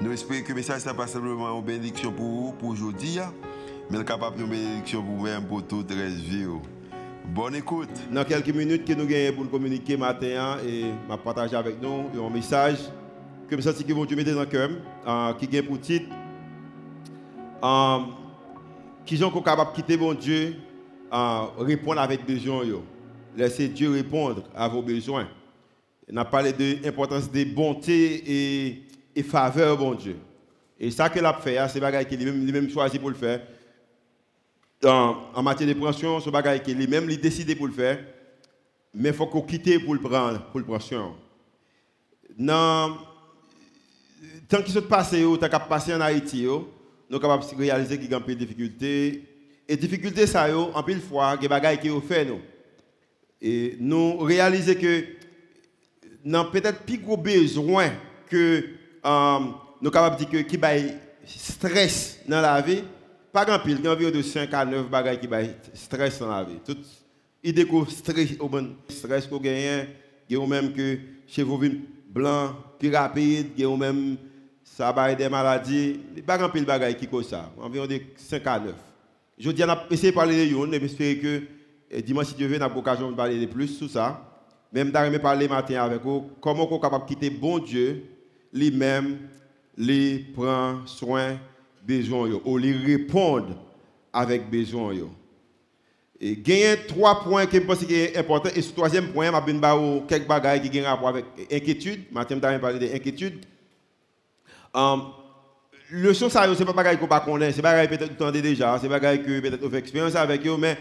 [0.00, 3.32] Nous espérons que le message n'est pas simplement une bénédiction pour vous, pour aujourd'hui, hein.
[3.90, 6.46] mais capable de bénédiction pour vous-même, pour toute la vie.
[6.48, 6.62] Oh.
[7.34, 7.88] Bonne écoute.
[8.12, 12.04] Dans quelques minutes que nous gagnons pour communiquer matin hein, et m'a partager avec nous
[12.24, 12.78] un message
[13.48, 14.70] que je sens que vous mettez dans le cœur,
[15.04, 16.06] euh, qui est pour titre,
[19.04, 20.54] qui sont capables de quitter mon Dieu,
[21.58, 22.62] répondre avec besoin.
[23.36, 25.26] Laissez Dieu répondre à vos besoins.
[26.10, 30.16] On a parlé de l'importance des bontés et et faveur, bon Dieu.
[30.78, 33.40] Et ça qu'il a fait, hein, c'est ce qu'il a même choisi pour le faire.
[34.84, 37.98] en matière de pension, c'est ce qu'il a même décidé pour le faire.
[38.94, 41.16] Mais il faut qu'on quitte pour le prendre, pour le prendre.
[42.38, 42.96] Non,
[44.48, 46.64] tant qu'il se passe, tant qu'il passé en Haïti, nous
[47.10, 49.24] sommes capables de réaliser qu'il y a un peu de difficultés.
[49.66, 52.24] Et difficultés, ça, en pile fois, il y a des choses qui ont fait.
[52.24, 52.40] Nous.
[53.40, 55.04] Et nous réaliser que
[56.24, 57.90] avons peut-être plus gros besoin
[58.28, 58.64] que
[59.04, 59.38] euh,
[59.80, 60.96] nous sommes capables de dire que qui bail
[61.26, 62.82] stress dans la vie,
[63.32, 66.58] pas grand pile, environ de 5 à 9 bagages qui bail stress dans la vie.
[66.64, 66.84] Toute
[67.42, 69.86] idée que stress au bon stress qu'on gagne,
[70.30, 71.60] a même que chez vous
[72.10, 74.16] blanc plus rapide, a même
[74.64, 78.58] ça bail des maladies, pas grand pile bagages qui cause ça, environ de 5 à
[78.58, 78.74] 9.
[79.38, 81.42] Je dis on a essayé de parler de yon, j'espère que
[81.90, 84.24] eh, dimanche si Dieu veut, on a l'occasion de parler de plus sur ça.
[84.72, 88.04] Même d'arriver parler matin avec vous, comment on est capable de quitter bon Dieu
[88.52, 89.18] lui-même
[89.76, 91.38] les prend soin
[91.86, 93.56] besoin ou lui répondre
[94.12, 94.92] avec besoin
[96.20, 98.50] Et gagner trois points qui pense qui est important.
[98.54, 99.60] Et ce troisième point m'a bien
[100.08, 103.44] quelques bagages qui ont rapport avec inquiétude, Mathieu m'a parlé d'inquiétude.
[104.74, 105.12] Um,
[105.90, 108.88] le son ça c'est pas bagaille qu'on pas connaît, c'est bagaille peut-être entendez déjà, c'est
[108.88, 110.76] bagaille que peut-être vous fait expérience avec eux mais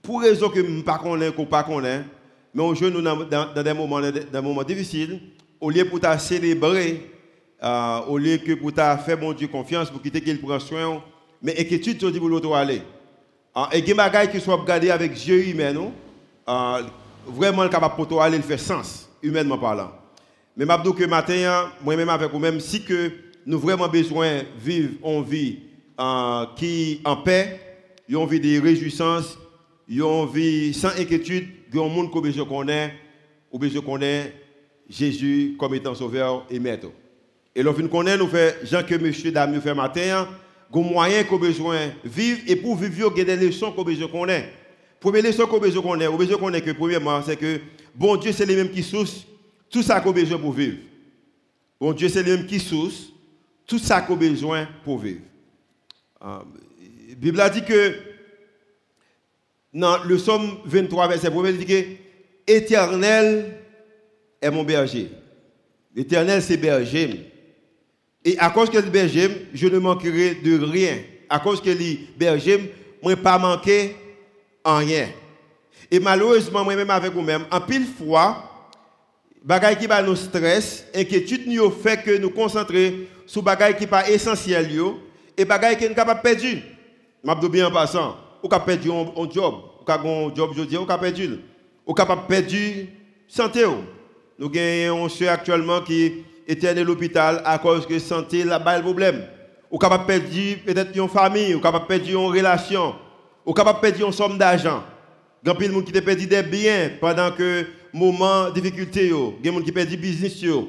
[0.00, 2.02] pour raison que pas connaît qu'on pas connaît,
[2.54, 5.20] mais on joue nous dans, dans, des moments dans des moments difficiles
[5.62, 7.08] au lieu pour ta célébrer,
[7.62, 11.00] euh, au lieu que pour ta faire mon Dieu confiance, pour quitter qu'il prend soin,
[11.40, 12.82] mais inquiétude, tu dis pour l'autre aller.
[13.56, 15.92] Euh, et des choses qui soient regardées avec yeux humains,
[16.48, 16.82] euh,
[17.28, 19.92] vraiment capable pour aller le faire sens, humainement parlant.
[20.56, 23.12] Mais je que matin, moi-même avec vous-même, si que
[23.46, 25.60] nous vraiment besoin de vivre une vie
[26.00, 27.60] euh, qui en paix,
[28.08, 29.38] une vie de réjouissance,
[29.88, 32.94] une vie sans inquiétude, un monde qu'on besoin connaît,
[33.52, 34.41] ou besoin connaît
[34.92, 36.88] Jésus comme étant sauveur et maître.
[37.54, 40.28] Et nous connaissons, nous faisons Jean que monsieur dame nous fait matin,
[40.72, 44.06] des moyens qu'on a besoin vivre et pour vivre, il y des leçons qu'on besoin
[44.06, 44.48] de connaître.
[45.00, 47.60] Première leçon qu'on besoin de connaître, on a besoin de connaître que premièrement, c'est que
[47.94, 49.26] bon Dieu, c'est lui-même qui source
[49.70, 50.76] tout ça qu'on besoin pour vivre.
[51.80, 53.12] Bon Dieu, c'est lui-même qui source
[53.66, 55.20] tout ça qu'on besoin pour vivre.
[56.20, 56.44] la
[57.16, 57.94] Bible a dit que
[59.72, 61.82] dans le psaume 23, verset 1, il dit que
[62.46, 63.61] éternel
[64.42, 65.08] est mon berger.
[65.94, 67.30] L'éternel, c'est berger.
[68.24, 70.98] Et à cause qu'elle est berger, je ne manquerai de rien.
[71.28, 73.96] À cause qu'elle est berger, je ne pas manquer
[74.64, 75.08] en rien.
[75.90, 78.68] Et malheureusement, moi-même avec vous-même, en pile fois,
[79.44, 84.08] bagaille qui va nous stress, inquiétude nous fait que nous concentrer sur bagaille qui pas
[84.08, 84.68] essentiel
[85.36, 86.42] et bagaille qui est capable perdre.
[86.42, 90.86] Je bien en passant, ou capable perdu un job, ou capable un job aujourd'hui, ou
[90.86, 91.38] capable perdu,
[91.86, 92.86] ou capable perdre
[93.28, 93.64] santé.
[94.42, 98.76] Nous avons un monsieur actuellement qui était à l'hôpital à cause que santé là bas
[98.76, 99.22] le problème.
[99.70, 100.26] Ou capable perdre
[100.66, 102.92] peut-être une famille, ou capable perdre une relation,
[103.46, 104.82] ou capable perdre une somme d'argent.
[105.44, 109.10] Il y a des gens qui perdu des biens pendant que moment de difficulté il
[109.10, 110.68] y a des gens qui perdu business yo.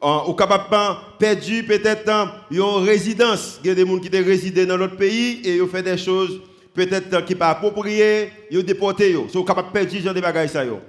[0.00, 0.74] Ah, ou capable
[1.16, 2.10] perdu peut-être
[2.50, 5.84] une résidence, il y a des gens qui résidé dans notre pays et ont fait
[5.84, 6.40] des choses
[6.74, 9.28] peut-être qui pas appropriées, ils ont déporté yo.
[9.32, 10.80] So capable perdre genre des bagages ça yo.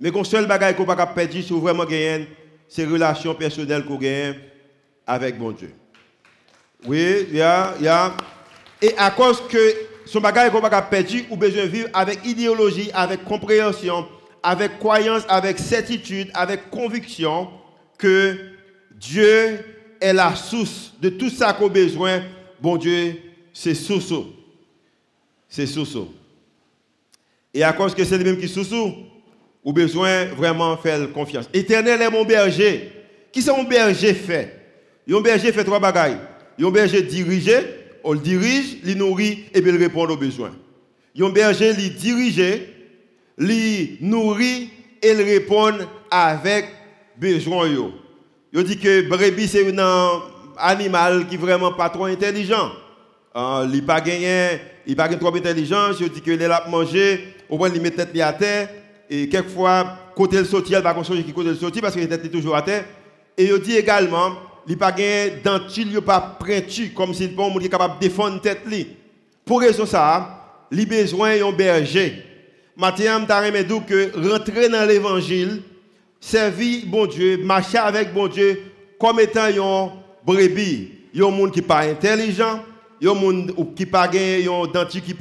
[0.00, 2.28] Mais le seul bagage qu'on peut pas perdre, c'est vraiment gagner
[2.68, 4.36] ces relations personnelles qu'on gagne
[5.06, 5.72] avec bon Dieu.
[6.86, 8.14] Oui, il y a.
[8.80, 9.58] Et à cause que
[10.06, 14.06] son bagage qu'on pas perdre, ou besoin de vivre avec idéologie, avec compréhension,
[14.42, 17.48] avec croyance, avec certitude, avec conviction
[17.96, 18.36] que
[18.94, 19.58] Dieu
[20.00, 22.22] est la source de tout ça qu'on a besoin.
[22.60, 23.16] Bon Dieu,
[23.52, 24.12] c'est source.
[25.48, 25.96] C'est source.
[27.52, 28.72] Et à cause que c'est lui-même qui source,
[29.64, 31.48] ou besoin vraiment faire confiance.
[31.52, 32.92] Éternel est mon berger.
[33.32, 34.54] Qui c'est mon berger fait?
[35.10, 36.18] Un berger fait trois bagailles.
[36.60, 37.58] Un berger dirigé,
[38.04, 40.52] on le dirige, il nourrit et puis il répond aux besoins.
[41.20, 42.42] Un berger, il dirige,
[43.38, 44.70] il nourrit
[45.02, 45.72] et il répond
[46.10, 46.66] avec
[47.16, 47.68] besoin.
[48.52, 50.22] Il dit que brebis c'est un
[50.56, 52.70] animal qui vraiment pas trop intelligent.
[53.36, 55.92] Euh, il n'est pas gagné, il pas trop intelligent.
[55.98, 58.68] Je dis que il a mangé, au moins il met tête à terre
[59.10, 62.18] et quelquefois côté le sorti, il va pas qui côté le sorti parce qu'il était
[62.28, 62.84] toujours à terre.
[63.36, 64.32] Et il dit également,
[64.66, 68.62] il pas gagné dentil, il pas prêtu comme si bon monde capable de défendre tête
[68.66, 68.86] li.
[69.44, 72.24] Pour raison ça, il besoin d'un berger.
[72.76, 75.62] Maintenant, je que rentrer dans l'évangile,
[76.20, 78.60] servir bon Dieu, marcher avec bon Dieu
[79.00, 79.92] comme étant un
[80.24, 82.62] brebis, un monde qui pas intelligent,
[83.02, 85.14] un monde qui pas gagné un dentier qui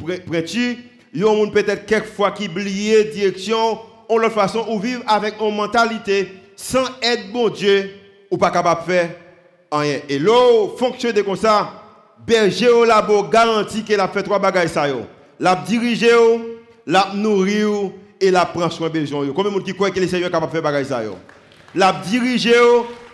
[1.12, 5.56] prêtu, un monde peut-être quelquefois qui oublie direction, on leur façon ou vivre avec une
[5.56, 7.92] mentalité sans être bon Dieu
[8.32, 9.10] ou pas capable de faire
[9.72, 10.00] rien.
[10.10, 11.84] Et l'eau fonctionne comme ça,
[12.26, 14.86] berger au labo garantit qu'il a fait trois bagages ça.
[15.40, 16.10] L'a dirigé,
[16.86, 17.62] l'a nourri
[18.20, 19.26] et l'a prend soin de besoin.
[19.28, 21.02] Combien de monde qui croit que le Seigneur est capable de faire bagages ça?
[21.76, 22.54] L'a dirigé,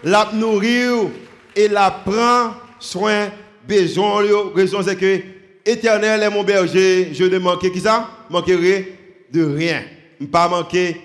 [0.04, 1.10] l'a nourri
[1.56, 3.30] et l'a prend soin
[3.68, 4.24] besoin.
[4.56, 5.20] Raison c'est que
[5.66, 8.10] Éternel est mon berger, je ne manquerai qui ça?
[9.32, 9.84] De rien.
[10.20, 11.02] Ne pas manquer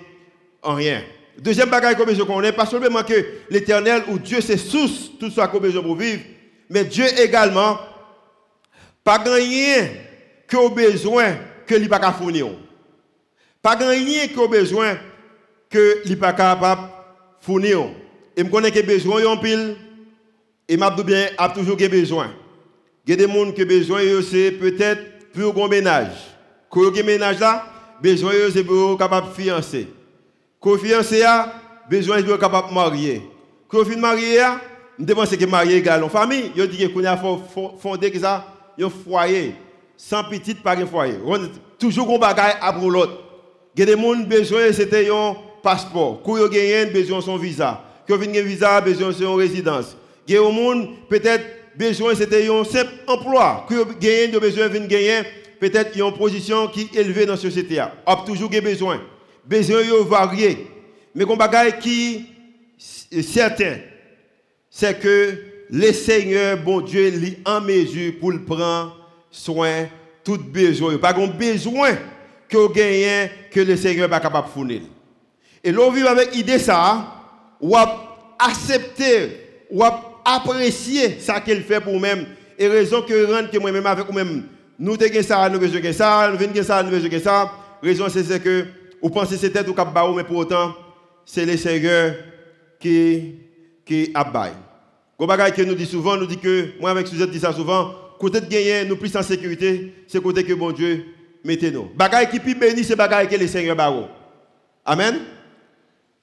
[0.61, 1.01] en rien.
[1.37, 5.47] Deuxième bagage que je connais, pas seulement que l'éternel ou Dieu c'est source, tout ça
[5.47, 6.21] qu'on besoin pour vivre,
[6.69, 7.79] mais Dieu également,
[9.03, 9.87] pas rien
[10.47, 12.01] que au besoin que il pas.
[13.61, 14.97] Pas rien que au besoin
[15.69, 16.89] que il pas capable
[17.39, 17.89] fournir.
[18.35, 19.75] Et me connais que besoin en pile
[20.67, 22.33] et m'a bien a toujours besoin.
[23.05, 26.15] Il y a des gens qui ont besoin c'est peut-être pour un ménage.
[26.69, 27.65] Quand un ménage là,
[28.01, 29.87] besoin c'est pour capable fiancer.
[30.59, 31.53] Quand fiancé a
[31.89, 33.21] besoin de capable marier.
[33.67, 34.59] Quand fin marié a,
[34.97, 37.17] nous devons que marier égal en famille, il dit qu'on a
[37.79, 38.45] fondé ça
[38.81, 39.55] un foyer
[39.99, 41.19] sans petite pas un foyer.
[41.77, 43.21] Toujours un bagage à pour l'autre.
[43.75, 46.21] Il y a des gens besoin c'était un passeport.
[46.23, 47.83] Quand ils gagnent besoin son visa.
[48.07, 49.97] Quand ils un visa besoin son résidence.
[50.25, 51.45] Il y a des gens peut-être
[51.77, 53.65] besoin c'était un simple emploi.
[53.67, 55.21] Quand ils gagnent besoin de gagner
[55.59, 57.79] peut-être une position qui est élevée dans la société.
[57.79, 58.99] a toujours besoin
[59.49, 60.67] besoin yo varié.
[61.15, 62.25] Mais bagage qui
[63.11, 63.77] est certain,
[64.69, 65.37] c'est que
[65.71, 68.95] le Seigneur, bon Dieu, est en mesure pour prendre
[69.31, 69.87] soin de
[70.23, 70.97] tout besoin.
[70.97, 71.97] Pas de besoin
[72.47, 74.81] que vous gagnez que le Seigneur n'est capable de fournir.
[75.63, 77.15] Et l'on vit avec l'idée ça,
[77.59, 77.75] ou
[78.39, 79.83] accepter, ou
[80.35, 82.25] apprécier ça qu'il fait pour vous-même.
[82.57, 84.43] Et raison que rendre que moi-même avec vous-même,
[84.77, 87.51] nous avons ça, nous avons ça, nous avons ça, nous avons ça.
[87.81, 88.65] Raison c'est que
[89.01, 90.75] ou pensez que c'est peut-être au mais pour autant,
[91.25, 92.15] c'est le Seigneur
[92.79, 93.35] qui,
[93.85, 94.53] qui abaille.
[95.19, 97.93] Le bagage que nous dit souvent, nous dit que, moi avec Suzette dit ça souvent,
[98.19, 101.05] côté de gagner, nous plus en sécurité, c'est côté que bon Dieu
[101.43, 101.89] mettez nous.
[101.95, 104.07] Bagage qui plus béni, c'est bagage que le Seigneur barreau.
[104.85, 105.19] Amen?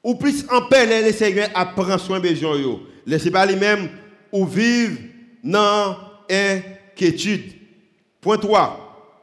[0.06, 2.56] Ou plus en paix, le Seigneur apprend soin de besoin.
[3.04, 3.88] Laissez pas lui-même
[4.30, 4.98] ou vivre
[5.42, 5.96] dans
[6.30, 7.54] inquiétude.
[8.20, 9.18] Point 3.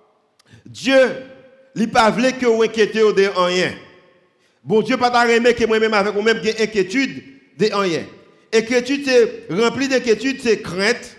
[0.65, 0.97] Dieu
[1.74, 3.75] il pas voulu que vous inquiétez de rien.
[4.62, 7.24] Bon Dieu pas que moi-même avec vous-même inquiétude
[7.57, 8.03] de rien.
[8.53, 11.15] Inquiétude c'est rempli d'inquiétude, c'est crainte,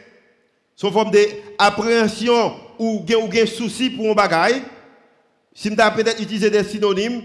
[0.83, 4.61] une forme d'appréhension ou gain souci pour un bagage.
[5.55, 7.23] Si je peut-être utiliser des synonymes,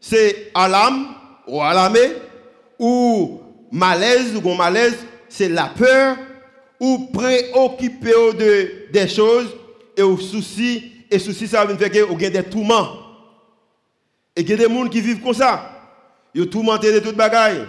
[0.00, 2.00] c'est alarme ou alarmé
[2.78, 6.16] ou malaise ou malaise, c'est la peur
[6.80, 9.48] ou préoccupé de des choses
[9.96, 12.88] et au souci et ceci, ça veut dire que vous avez des tourments.
[14.34, 15.70] Et il y a des gens qui vivent comme ça.
[16.34, 17.66] Ils ont tourmenté de toute bagaille.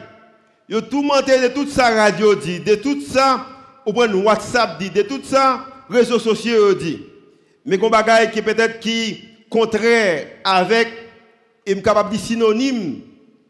[0.69, 3.45] Ils ont tourmenté de tout ça radio dit, de tout ça,
[3.83, 7.01] point WhatsApp dit, de tout ça, réseaux sociaux dit.
[7.65, 10.87] Mais qu'on bagaille qui peut-être qui contraire avec,
[11.65, 13.01] et capable de synonyme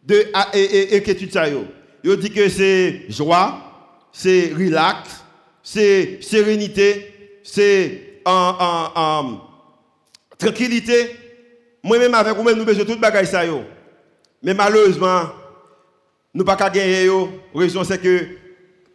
[0.05, 1.65] de inquiétude ça yo.
[2.03, 3.59] Ils dit que c'est joie,
[4.11, 5.23] c'est relax,
[5.61, 8.19] c'est sérénité, c'est
[10.37, 11.15] tranquillité.
[11.81, 13.43] Moi-même avec vous-même, nous besoin tout bagaille ça
[14.41, 15.29] Mais malheureusement,
[16.33, 17.29] nous pas gagner yo.
[17.53, 18.25] Raison c'est que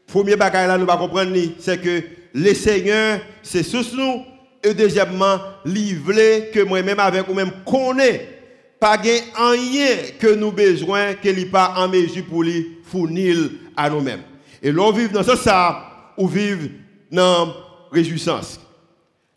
[0.06, 2.02] premier bagaille là nous pas comprendre c'est que
[2.34, 4.24] le Seigneur c'est sous nous
[4.62, 8.37] et deuxièmement, livrer que moi-même avec vous-même connaît
[8.80, 13.36] pas rien que nous besoin que n'est pas en mesure pour lui fournir
[13.76, 14.22] à nous-mêmes.
[14.62, 16.68] Et l'on vit dans ça ou vivre
[17.10, 17.54] dans
[17.90, 18.60] réjouissance.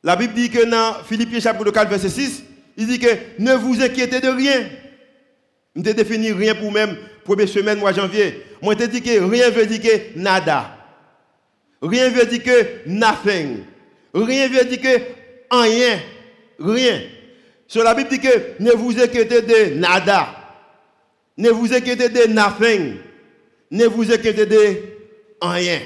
[0.03, 2.43] La Bible dit que dans Philippiens chapitre 4, verset 6,
[2.77, 3.07] il dit que
[3.39, 4.69] ne vous inquiétez de rien.
[5.75, 8.43] Je ne défini rien pour même première semaine, mois janvier.
[8.61, 10.77] Moi, je dit que rien veut dire que nada.
[11.81, 13.59] Rien veut dire que nothing.
[14.13, 15.01] Rien veut dire que
[15.51, 15.99] rien.
[16.59, 17.01] Rien.
[17.71, 20.27] Sur la Bible dit que ne vous inquiétez de nada.
[21.37, 22.97] Ne vous inquiétez de nothing.
[23.71, 24.75] Ne vous inquiétez de
[25.41, 25.79] rien.
[25.79, 25.85] La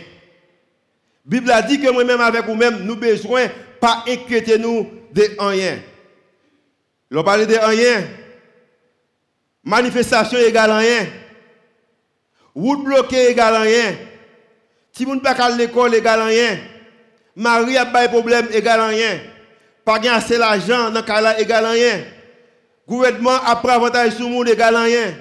[1.28, 3.50] Bible a dit que moi-même avec vous-même, nous besoin
[3.80, 5.78] pas inquiéter nous de rien.
[7.12, 8.04] L'on parle de rien.
[9.64, 11.08] Manifestation égale rien.
[12.56, 13.96] Route bloquée égale rien.
[14.92, 16.58] Si vous ne pas à l'école égale rien.
[17.36, 19.35] Marie a pas de problème égale rien.
[19.86, 22.04] Pas gagner assez l'argent dans cas égale rien.
[22.88, 25.16] Gouvernement après avantage sur le monde égale rien.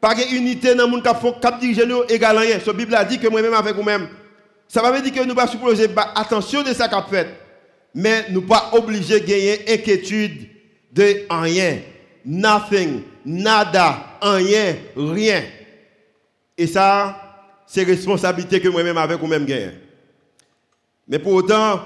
[0.00, 2.58] Pas de unité dans le monde qui cap diriger égale rien.
[2.66, 4.08] La Bible a dit que moi-même avec vous-même.
[4.66, 7.28] Ça veut dire que nous pas supposer attention de ça qu'a fait.
[7.94, 10.48] Mais nous pas obligés de gagner inquiétude
[10.92, 11.78] de rien.
[12.24, 15.42] Nothing, nada, rien, rien.
[16.58, 17.16] Et ça,
[17.66, 19.72] c'est responsabilité que moi-même avec vous-même gagne.
[21.08, 21.80] Mais pour autant,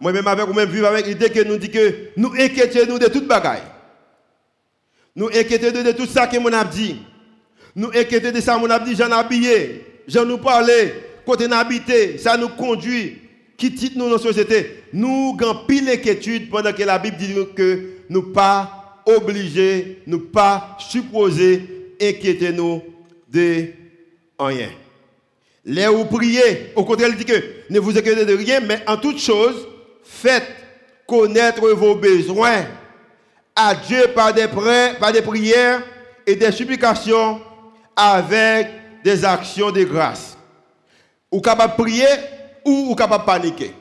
[0.00, 3.26] moi-même avec vous-même vivre avec l'idée que nous dit que nous inquiétons nous de toute
[3.26, 3.62] bagaille.
[5.14, 6.96] Nous inquiétons de tout ça que mon a dit.
[7.74, 10.92] Nous inquiétons de ça mon a dit, j'en habillé, j'en nous parlé,
[11.24, 13.18] côté habité, ça nous conduit,
[13.56, 14.84] qui titre nous dans la société?
[14.92, 20.76] Nous avons pile inquiétude pendant que la Bible dit que nous pas obligés, nous pas
[20.78, 21.62] supposés
[22.00, 22.82] inquiéter nous
[23.32, 23.66] de
[24.38, 24.68] rien.
[25.64, 28.96] Là où priez, au contraire, il dit que ne vous inquiétez de rien, mais en
[28.96, 29.66] toute chose,
[30.06, 30.46] faites
[31.06, 32.64] connaître vos besoins
[33.54, 34.46] à Dieu par des,
[35.00, 35.82] par des prières
[36.26, 37.40] et des supplications
[37.94, 38.68] avec
[39.02, 40.36] des actions de grâce.
[41.30, 42.06] Ou capable de prier
[42.64, 43.74] ou, capable de paniquer.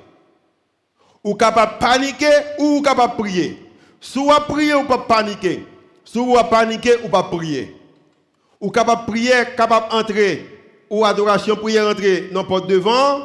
[1.23, 3.71] Ou capable de paniquer ou capable de prier.
[3.99, 5.65] Soit prier ou pas paniquer.
[6.03, 7.75] Soit paniquer ou pas prier.
[8.61, 10.45] Ou capable de prier, capable d'entrer.
[10.89, 13.19] Ou adoration, prière entrer n'importe devant.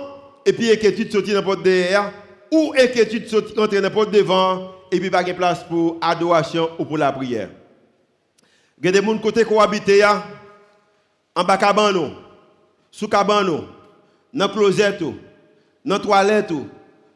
[0.47, 2.11] Et puis inquiétude sortir n'importe derrière.
[2.52, 3.26] Ou inquiétude
[3.59, 4.73] entrer n'importe devant.
[4.92, 7.50] Et puis pas de place pour adoration ou pour la prière.
[8.78, 12.11] Il y a des gens côté cohabité en bas cabano,
[12.90, 13.64] sous cabano,
[14.33, 14.99] dans closet,
[15.85, 16.52] dans toilette,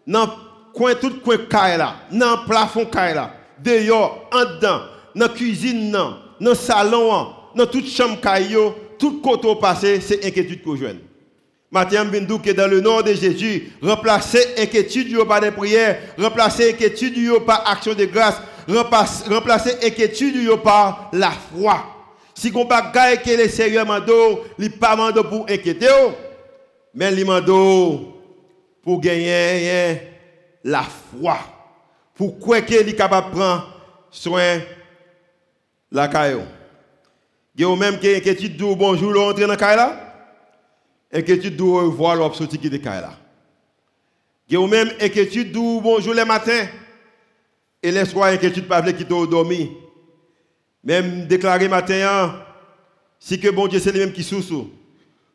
[0.07, 0.31] dans
[0.73, 1.39] coin tout coin
[1.77, 4.81] là, dans plafond là dehors, en dedans,
[5.15, 10.77] dans cuisine, dans le salon, dans toute chambre caillou, tout côté passé, c'est inquiétude que
[10.77, 10.87] je
[11.75, 17.45] Matin, je que dans le nom de Jésus, remplacer inquiétude par des prières, remplacer inquiétude
[17.45, 18.37] par action de grâce,
[19.29, 21.85] remplacer inquiétude par la foi.
[22.33, 25.89] Si on pas que les sérieux mando, il pas mando pour inquiéter,
[26.95, 28.23] mais il mando
[28.81, 30.01] pour gagner
[30.63, 31.39] la foi.
[32.15, 33.81] Pourquoi qu'il est capable de prendre
[34.13, 36.43] soin de la caillou?
[37.61, 40.04] A même qui inquiétude de bonjour, l'entrée dans la caille là?
[41.15, 43.17] Inquiétude de voir l'autre sortir de la caille là.
[44.49, 46.67] Il y a même inquiétude de bonjour le matin.
[47.81, 49.71] Et les soirs, inquiétude pas qui t'ont dormi.
[50.83, 52.43] Même déclarer matin, hein,
[53.21, 54.71] si que bon Dieu c'est lui-même qui sous-sous.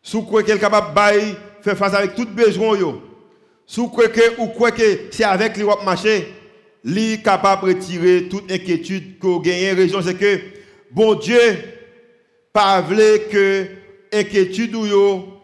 [0.03, 2.77] Sous quoi qu'il est capable de faire face avec tout besoin.
[3.65, 6.33] Sous quoi que ou quoi que c'est avec lui qui marcher
[6.83, 9.71] li capable de retirer toute inquiétude que vous gagnez.
[9.71, 10.39] Raison c'est que
[10.91, 11.39] bon Dieu
[12.51, 13.67] pas que
[14.11, 15.38] inquiétude ou yo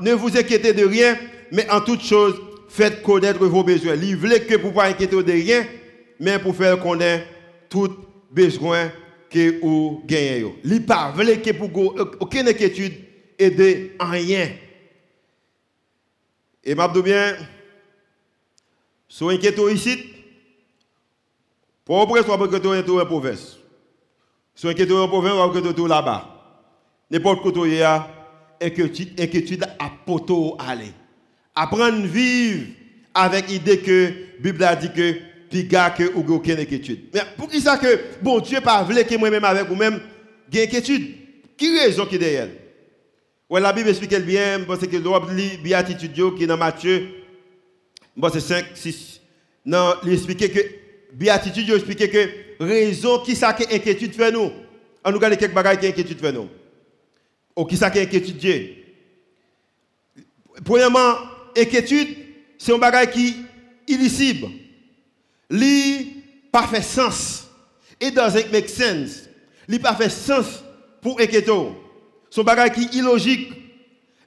[0.00, 1.16] ne vous inquiétez de rien,
[1.52, 3.96] mais en toute chose, faites connaître vos besoins.
[4.16, 5.66] Voulait que pour pas inquiéter de rien,
[6.18, 7.26] mais pour faire connaître
[7.68, 7.90] tout
[8.30, 8.90] besoin
[9.30, 10.46] que vous gagnez.
[10.64, 12.94] Il pas que pour euh, aucune inquiétude
[13.38, 14.50] et de rien.
[16.64, 17.36] Et m'a bien
[19.08, 19.98] Soit inquiété ici,
[21.84, 23.58] pour après, soit inquiété en province.
[24.54, 26.37] Soit inquiété en province, soit inquiété là-bas.
[27.10, 28.08] N'importe a
[28.60, 30.92] inquiétude, inquiétude à poto aller.
[31.54, 32.66] Apprendre à vivre
[33.14, 35.14] avec l'idée que la Bible a dit que
[35.50, 37.04] piga que ou aucune inquiétude.
[37.14, 40.00] Mais pour qui ça que bon Dieu pas voulu que moi-même avec vous-même
[40.52, 41.14] j'ai inquiétude?
[41.56, 42.48] Qui raison qui derrière?
[43.50, 47.08] Ouais, la Bible explique bien parce que l'on lit béatitude qui est dans Matthieu
[48.18, 49.20] Bon, c'est 5, 6.
[49.64, 50.58] Non, il expliquait que,
[51.12, 54.50] béatitude, il expliquait que, raison qui ça que inquiétude fait nous.
[55.04, 56.48] On nous regarde quelques bagages qui inquiétude fait nous.
[57.58, 58.76] Ou qui ça qui inquiétude Dieu.
[60.64, 61.16] Premièrement,
[61.56, 62.16] inquiétude,
[62.56, 64.46] c'est un bagage qui est illisible.
[65.50, 66.22] Li
[66.52, 67.48] pas fait sens.
[68.00, 69.28] Et dans un make sense.
[69.66, 70.62] Li pas fait sens
[71.02, 71.52] pour inquiéter.
[72.30, 73.50] Son bagage qui est illogique,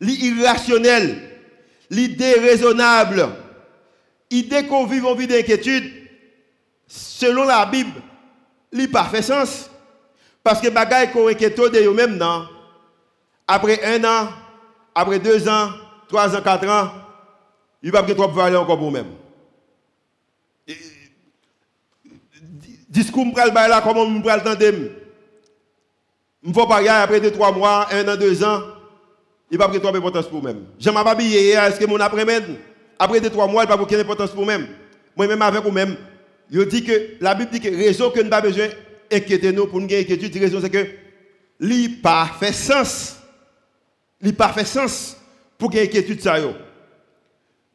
[0.01, 1.17] li irrationnel,
[1.89, 3.29] l'idée raisonnable
[4.29, 5.89] idée qu'on vit en vie d'inquiétude,
[6.85, 8.01] selon la Bible,
[8.73, 9.69] n'a pas fait sens.
[10.43, 12.47] Parce que choses qu'on inquiète de eux-mêmes, non.
[13.53, 14.29] Après un an,
[14.95, 15.71] après deux ans,
[16.07, 16.89] trois ans, quatre ans,
[17.83, 19.07] il va pas trop valeur encore pour même.
[22.87, 24.71] Discours me pral là comment me pral tendre.
[26.43, 28.61] Me faut pas après 2 3 mois, 1 an, 2 ans,
[29.51, 30.67] il va pas trop importance pour même.
[30.79, 32.55] Je m'a pas habillé est-ce que mon après-midi
[32.97, 34.65] après 2 3 mois, il va pas aucune importance pour même.
[35.17, 35.97] Moi même avec vous même,
[36.49, 38.67] je dis que la Bible dit que raison que nous pas besoin
[39.11, 40.87] inquiéter nous pour nous gagner inquiétude, raison c'est que
[41.59, 43.17] li pas fait sens.
[44.21, 45.17] Li pas fait sens
[45.57, 46.53] pour gagner inquiétude ça yo.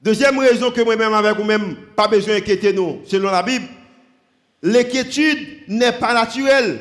[0.00, 3.66] Deuxième raison que moi-même avec vous-même, pas besoin d'inquiéter nous, selon la Bible,
[4.62, 6.78] l'inquiétude n'est pas naturelle.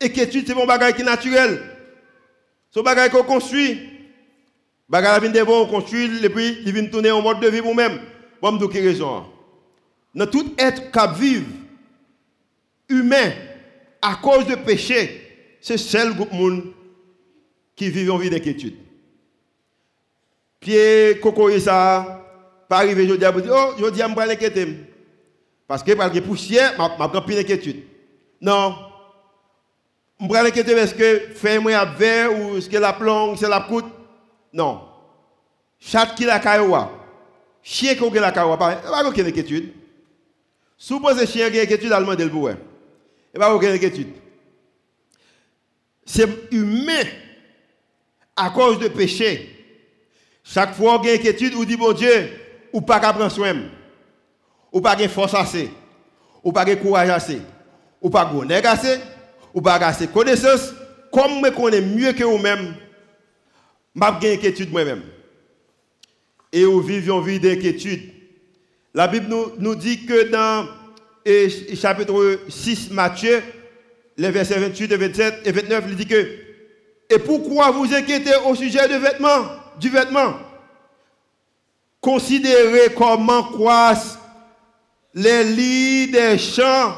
[0.00, 1.60] L'inquiétude, c'est mon bagage qui est naturel.
[2.70, 3.80] C'est un bagage qu'on construit.
[4.88, 8.00] Bagage vient devant, on construit, et puis il vient tourner en mode de vie vous-même.
[8.40, 9.26] Bon, me quelle raison.
[10.14, 11.46] Dans tout être qui vivre,
[12.88, 13.32] humain,
[14.00, 16.72] à cause de péché, c'est seul groupe monde
[17.78, 18.74] qui vit en vie d'inquiétude.
[20.58, 22.26] Pied, coco et ça,
[22.68, 24.66] pas arriver, je dis à vous oh, je dis à me l'inquiéter.
[25.68, 27.84] Parce que par que poussière, m'a prend plus inquiétude.
[28.40, 28.74] Non.
[30.20, 33.48] Je me l'inquiéter parce que fait moi à verre ou est-ce que la plombe, c'est
[33.48, 33.86] la coûte.
[34.52, 34.80] Non.
[35.78, 36.90] Chat qui la cailloua.
[37.62, 39.72] Chien qui a la cailloua, pas aucune inquiétude.
[40.76, 42.48] Supposez chien qui a inquiétude, allemand de le boue.
[42.48, 44.08] Et pas aucune inquiétude.
[46.04, 47.04] C'est humain
[48.38, 49.54] à cause de péché.
[50.44, 52.30] Chaque fois qu'on a une inquiétude, ou dit bon Dieu,
[52.72, 53.54] ou pas qu'à prendre soin,
[54.72, 55.70] ou pas de force assez,
[56.42, 57.40] ou pas de courage assez,
[58.00, 59.00] ou pas de assez,
[59.52, 60.72] ou pas connaissance,
[61.12, 62.74] comme je connais mieux que vous-même,
[63.94, 65.02] je une inquiétude moi-même.
[66.52, 68.12] Et vous vivez une vie d'inquiétude.
[68.94, 69.26] La Bible
[69.58, 70.66] nous, dit que dans
[71.74, 73.42] chapitre 6 Matthieu,
[74.16, 76.47] les versets 28 27 et 29, il dit que
[77.10, 79.46] Et pourquoi vous inquiétez au sujet de vêtements
[79.80, 80.34] du vêtement?
[82.00, 84.18] Considérez comment croissent
[85.14, 86.94] les lits des champs.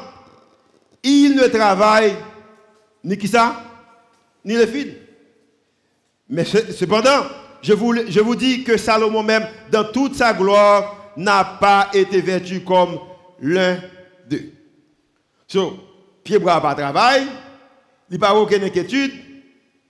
[1.03, 2.15] Ils ne travaillent
[3.03, 3.63] ni qui ça,
[4.45, 4.97] ni les filles.
[6.29, 7.25] Mais cependant,
[7.61, 12.21] je vous, je vous dis que Salomon même, dans toute sa gloire, n'a pas été
[12.21, 12.99] vêtu comme
[13.41, 13.79] l'un
[14.29, 14.51] d'eux.
[15.47, 15.77] So,
[16.23, 17.27] pied bras pas travail,
[18.09, 19.11] il n'y a pas aucune inquiétude,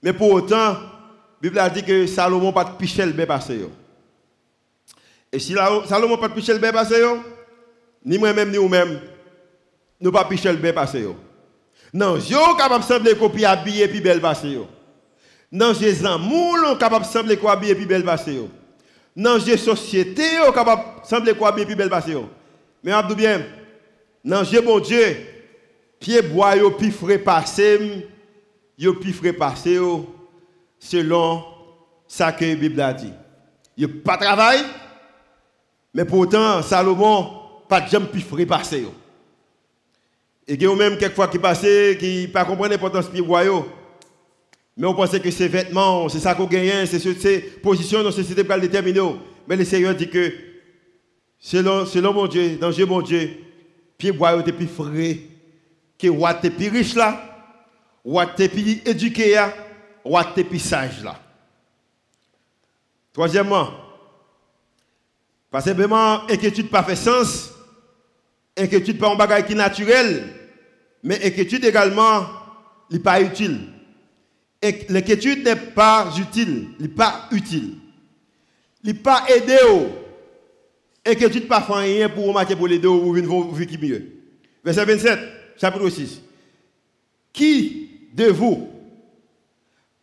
[0.01, 0.79] mais pour autant, la
[1.41, 3.65] Bible a dit que Salomon pas piché le passé.
[5.31, 5.55] Et si
[5.87, 6.95] Salomon pas piché le passé,
[8.03, 8.99] ni moi-même ni vous-même,
[9.99, 11.07] nous pas piché le passé.
[11.93, 14.57] Non, je suis capable de sembler copier habillé puis belle passé.
[15.51, 18.39] Non, j'ai amour capable de sembler quoi habillé puis belle passé.
[19.15, 22.15] Non, j'ai société capable de sembler habillé puis belle passé.
[22.83, 23.41] Mais abdou bien,
[24.23, 25.17] non, j'ai bon Dieu,
[25.99, 26.21] pied
[26.57, 28.07] yo puis frais passé,
[28.81, 29.77] yo puis frais passé
[30.79, 31.43] selon
[32.07, 33.13] ce que la Bible a dit.
[33.77, 34.59] Il a pas travail,
[35.93, 37.29] mais pourtant, Salomon,
[37.69, 38.87] pas jamais pu repasser.
[40.47, 41.61] Et il y a même quelquefois qui passent,
[41.99, 43.67] qui pas l'importance de royaux.
[44.75, 48.43] Mais on pensait que ces vêtements, c'est ça qu'on gagne, c'est ces positions la société
[48.43, 49.15] pour le déterminer.
[49.47, 50.33] Mais le Seigneur dit que,
[51.37, 53.29] selon, mon Dieu, dans Dieu mon Dieu,
[53.97, 55.19] pied bois est plus frais,
[55.99, 57.30] que roi est plus riche là,
[58.03, 59.39] roi est plus éduqué
[60.03, 61.19] ou à tes pissages là.
[63.13, 63.71] Troisièmement,
[65.49, 67.51] parce que inquiétude pas fait sens,
[68.57, 70.33] inquiétude pas un bagage qui est naturel,
[71.03, 72.25] mais inquiétude également,
[72.89, 73.59] n'est pas utile.
[74.89, 77.75] L'inquiétude n'est pas utile, n'est pas utile.
[78.83, 79.57] n'est pas aidé.
[81.05, 84.07] Inquiétude pas faire rien pour remarquer pour les deux ou vie qui mieux.
[84.63, 85.19] Verset 27,
[85.59, 86.21] chapitre 6.
[87.33, 87.80] Qui
[88.13, 88.67] de vous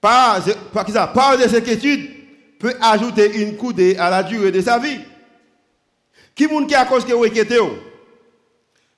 [0.01, 0.41] par,
[0.73, 2.11] par, par des inquiétudes,
[2.59, 5.01] peut ajouter une coudée à la durée de sa vie.
[6.35, 7.59] Qui est qui a cause que vous inquiétez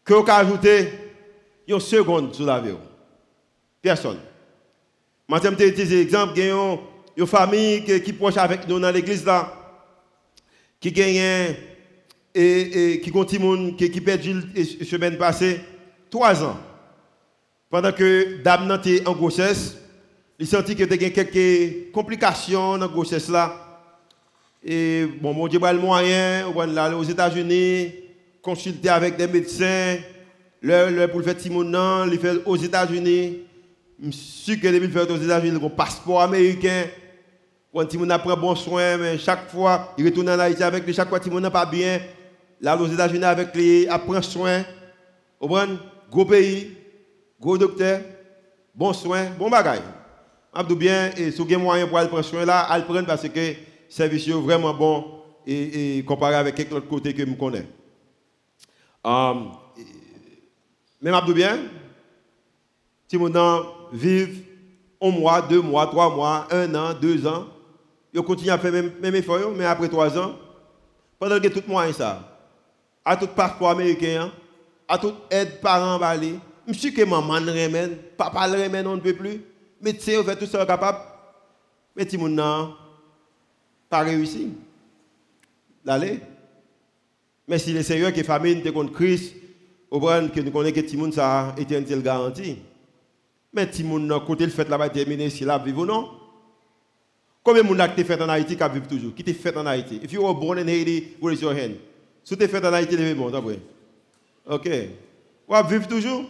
[0.05, 0.89] que vous ajouter
[1.67, 2.75] une seconde sur la vie
[3.81, 4.19] Personne.
[5.31, 6.51] Je vais utiliser l'exemple, il y
[7.17, 9.53] une famille qui, qui proche avec nous dans l'église là,
[10.81, 11.57] qui gagne
[12.35, 15.61] et, et qui continue, qui, la semaine passée,
[16.11, 16.59] trois ans.
[17.71, 19.77] Pendant que dame était en grossesse,
[20.41, 23.55] il senti qu'il y a quelques complications dans la grossesse là.
[24.65, 27.93] Et bon, mon Dieu, il y a le moyen, aller aux États-Unis,
[28.43, 29.99] consulter avec des médecins,
[30.61, 33.39] le, pour le faire Timonan, il fait aux États-Unis.
[34.03, 36.87] Je suis sûr que les faire aux États-Unis, il a un passeport américain.
[37.73, 41.09] Quand Timonan prend bon soin, mais chaque fois, il retourne en Haïti avec lui, chaque
[41.09, 42.01] fois Timonan pas bien,
[42.61, 44.65] là aux États-Unis avec lui, il prend soin.
[45.39, 45.49] Au
[46.11, 46.80] gros pays,
[47.41, 48.01] gros docteur,
[48.75, 49.83] bon soin, bon bagaille.
[50.53, 53.29] Abdou bien, et si vous avez moyen pour aller prendre soin là, allez prendre parce
[53.29, 53.55] que le
[53.89, 57.67] service est vraiment bon et, comparé avec quelques autres côtés que je connais.
[59.03, 59.53] Um,
[61.01, 61.59] mais je bien,
[63.09, 64.45] si gens vivent
[65.01, 67.47] un mois, deux mois, trois mois, un an, deux ans,
[68.13, 70.35] ils continuent à faire même, même effort, mais après trois ans,
[71.19, 72.39] pendant que tout le monde ça,
[73.05, 74.31] à tout passeport américain,
[74.87, 76.35] à toute aide parents balé,
[76.71, 79.41] Monsieur que maman le remène, papa le remène, on ne peut plus.
[79.83, 80.99] Médecin, on fait tout ça capable.
[81.97, 82.71] Mais si n'a
[83.89, 84.51] pas réussi,
[85.85, 86.21] d'aller.
[87.49, 89.35] Mais si le Seigneur qui est famine, te contre Christ,
[89.91, 92.59] au point que nous connaissons que Timoun, ça a été une garantie.
[93.53, 96.09] Mais Timoun, côté le fait là-bas, terminé, s'il a vivre ou non.
[97.43, 99.99] Combien de monde qui fait en Haïti qui vivent toujours Qui te fait en Haïti
[100.05, 101.75] If you were born in Haiti, raise your hand.
[102.23, 103.59] Si t'es fait en Haïti, levez-moi, bon, d'après.
[104.47, 104.71] Ok.
[105.49, 106.27] Ou vivre toujours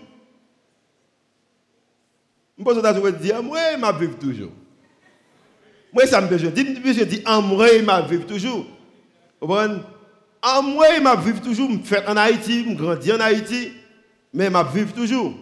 [2.61, 4.51] Je pense que vous dire, moi, je vivre toujours.
[5.95, 6.29] Moi, ça me.
[6.37, 8.67] Dis-moi, je dis, en moi, je vivre toujours.
[9.41, 9.81] Vous comprenez?
[10.43, 11.71] En moi, je vivre toujours.
[11.71, 13.73] Je fais en Haïti, je grandis en Haïti,
[14.35, 15.33] mais je vivre toujours.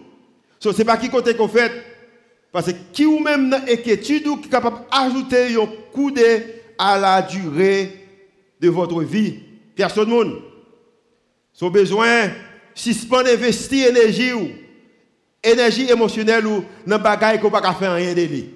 [0.61, 1.83] Ce n'est pas qui côté qu'on fait.
[2.53, 6.13] Parce que qui ou même dans l'inquiétude qui est capable d'ajouter un coup
[6.77, 8.07] à la durée
[8.61, 9.39] de votre vie.
[9.75, 10.39] Personne.
[11.51, 12.29] Son besoin,
[12.73, 14.47] suspendre investir énergie ou
[15.43, 18.49] énergie émotionnelle ou dans bagaille qu'on pas faire rien de lui.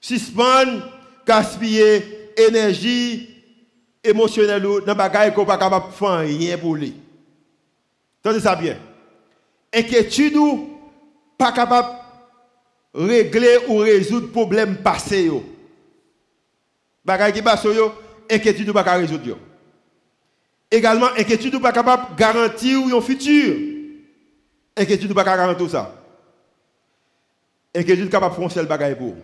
[0.00, 0.88] Suspendre
[1.26, 3.28] gaspiller énergie
[4.02, 6.94] émotionnelle ou dans bagaille qu'on pas capable faire rien pour lui.
[8.24, 8.78] Entendez ça bien.
[9.72, 10.78] Inquiétude ou
[11.38, 12.02] pas capable
[12.94, 15.44] régler ou résoudre problème passé yo.
[17.04, 17.92] Bagay qui passe yo,
[18.30, 19.38] inquiétude ou pas résoudre yo.
[20.70, 23.71] Également inquiétude ou pas capable garantir un futur.
[24.76, 25.94] Inquiétude ou pas garantir ça.
[27.74, 29.14] Inquiétude capable de faire le bagay pour.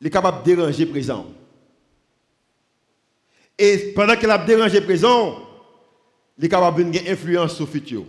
[0.00, 1.26] Il est capable de déranger présent.
[3.58, 5.38] Et pendant qu'il a dérangé présent,
[6.38, 8.04] il est capable de influence sur le futur.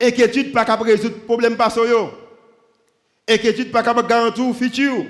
[0.00, 1.80] Inquiétude pas capable de résoudre le problème passé.
[3.28, 5.04] Inquiétude pas capable de garantir le futur.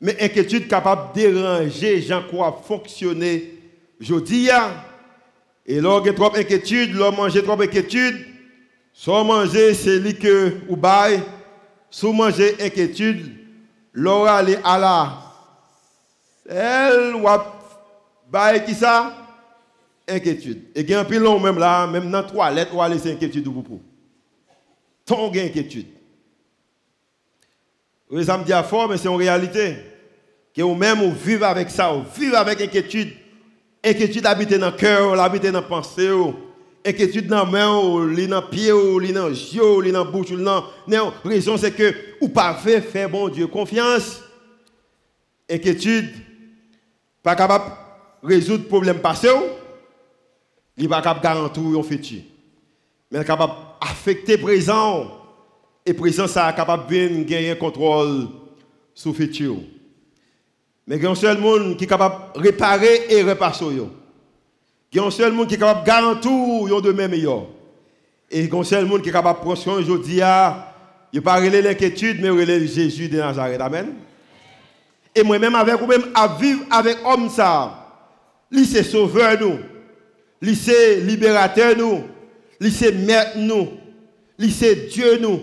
[0.00, 3.54] Mais inquiétude capable de déranger, j'en crois, fonctionner.
[3.98, 4.48] Je dis,
[5.66, 8.26] et lorsque y a trop d'inquiétude, l'homme mange trop d'inquiétude,
[8.98, 11.22] soit manger, c'est lui que ou bail,
[11.88, 13.32] soit manger inquiétude,
[13.92, 15.12] l'or aller à la.
[16.48, 17.24] Elle ou
[18.28, 19.14] bail qui ça?
[20.08, 20.64] Inquiétude.
[20.74, 23.12] Et il y a un pilon même là, même dans la toilette, ou aller c'est
[23.12, 23.80] inquiétude ou pour.
[25.06, 25.86] Ton inquiétude.
[28.10, 29.76] Vous ça me dit fort, mais c'est en réalité.
[30.52, 33.12] Que vous-même, vous vivez avec ça, vous vivez avec inquiétude.
[33.84, 36.10] Inquiétude habite dans le cœur, habite dans la pensée.
[36.84, 40.30] Inquiétude dans la main, dans le pied, dans les yeux, dans la bouche.
[40.30, 44.22] Non, la raison c'est que vous pas faire bon Dieu confiance.
[45.50, 46.10] Inquiétude,
[47.22, 47.72] pas capable
[48.22, 49.28] de résoudre problème passé.
[50.76, 52.20] Il n'est pas capable garantir un futur.
[53.10, 55.10] Mais capable d'affecter le présent
[55.84, 58.28] et présent ça capable de gagner contrôle
[58.94, 59.56] sur futur.
[60.86, 63.64] Mais il y a un seul monde qui est capable de réparer et repasser.
[64.92, 67.46] Il y a un seul monde qui est capable de garantir de même meilleur.
[68.30, 70.20] Et il y a un seul monde qui est capable de prendre soin aujourd'hui.
[71.12, 73.60] Il ne pas l'inquiétude, mais il Jésus de Nazareth.
[73.60, 73.94] Amen.
[75.14, 77.86] Et moi-même, avec vous-même, à vivre avec homme ça.
[78.50, 79.58] Lui, sauveur nous.
[80.40, 80.58] Lui,
[81.02, 82.04] libérateur nous.
[82.60, 83.68] Lui, c'est maître nous.
[84.38, 84.54] Lui,
[84.90, 85.40] Dieu nous.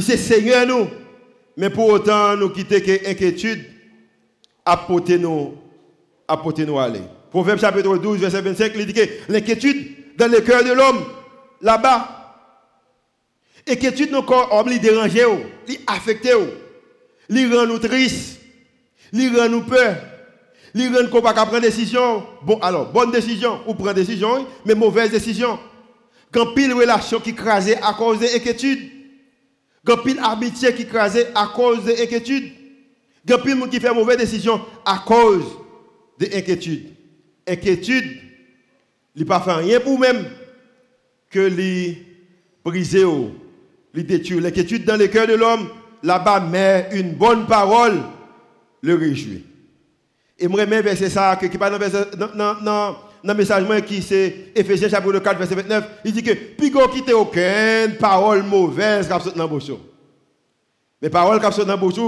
[0.00, 0.88] C'est Seigneur nous.
[1.56, 3.64] Mais pour autant, nous quitter que inquiétude,
[4.64, 5.54] apporter nous,
[6.26, 7.02] apporter nous aller.
[7.34, 11.04] Proverbe chapitre 12, verset 25, il dit que l'inquiétude dans le cœur de l'homme,
[11.60, 12.20] là-bas,
[13.68, 15.10] Inquiétude dans corps, homme, il dérange,
[15.66, 16.28] il affecte,
[17.28, 18.38] il rend nous tristes,
[19.12, 19.96] il rend nous peur,
[20.76, 22.24] il rend qu'on pas prendre décision.
[22.42, 25.58] Bon, alors, bonne décision, ou prendre décision, mais mauvaise décision.
[26.30, 28.78] Quand pile relation qui crasait à cause de l'inquiétude.
[29.84, 32.52] Il y a amitié qui écrasé à cause de l'inquiétude.
[33.24, 35.46] Il y a de qui fait mauvaise décision à cause
[36.20, 36.93] de l'inquiétude.
[37.46, 38.04] Inquiétude,
[39.14, 40.24] il ne pas fait rien pour même
[41.30, 42.04] que les
[42.64, 43.04] briser,
[43.92, 44.40] les détruire.
[44.40, 45.68] L'inquiétude dans le cœur de l'homme,
[46.02, 48.00] là-bas, mais une bonne parole
[48.82, 49.44] le réjouit.
[50.38, 55.38] Et moi, même verset ça, qui parle dans le message qui c'est Ephésiens chapitre 4,
[55.38, 59.80] verset 29, il dit que puis qu'on quitte aucune parole mauvaise qui dans.
[61.00, 62.00] Mais parole qui dans bouche,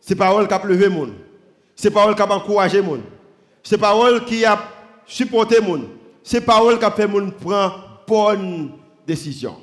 [0.00, 1.12] c'est parole qui a levé monde.
[1.76, 3.02] C'est parole qui a encouragé monde.
[3.62, 4.58] C'est parole qui a
[5.06, 5.88] supporté monde.
[6.22, 8.72] C'est parole qui a fait monde prendre bonne
[9.06, 9.56] décision.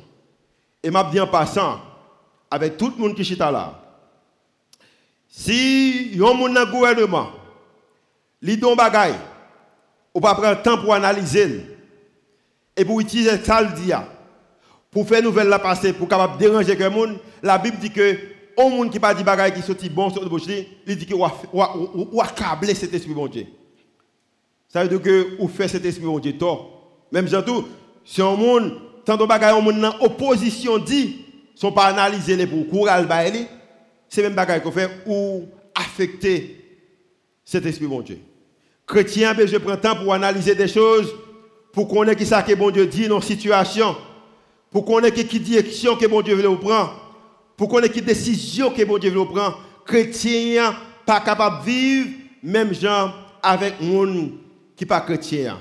[0.82, 1.80] Et m'a bien passant
[2.50, 3.80] avec tout le monde qui est là.
[5.28, 7.30] Si y a un gouvernement
[8.42, 9.16] L'idon bagaille,
[10.14, 11.66] ou pas prendre temps pour analyser
[12.76, 14.08] et pour utiliser ça le dia
[14.92, 18.18] pour faire nouvelle la passer pour capable déranger le monde la bible dit que
[18.58, 20.44] au monde qui pas dit bagaille qui sorti bon le bouche
[20.88, 23.46] il dit que ou accabler cet esprit bon Dieu
[24.70, 27.68] ça veut dire que ou fait cet esprit bon Dieu tort même surtout
[28.06, 28.74] si un monde
[29.06, 33.06] tant de bagaille un monde en opposition dit sont pas analysés les pour courage
[34.08, 36.56] c'est même bagaille qu'on fait ou affecter
[37.46, 38.20] cet esprit bon Dieu.
[38.86, 41.14] Chrétien je prends temps pour analyser des choses
[41.72, 43.96] pour connaître qui ça que bon Dieu dit dans situation
[44.72, 46.96] pour connaître qui direction que bon Dieu veut prendre
[47.56, 49.60] pour connaître qui décision que bon Dieu veut prendre.
[49.86, 52.10] Chrétien pas capable de vivre
[52.42, 53.12] même gens
[53.44, 54.32] avec monde
[54.80, 55.60] qui pas chrétien.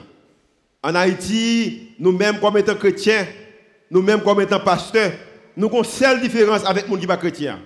[0.81, 3.27] En Haïti nous-mêmes comme étant chrétiens
[3.91, 5.11] nous-mêmes comme étant pasteurs
[5.57, 7.59] nous avons une seule différence avec les gens qui pas chrétien.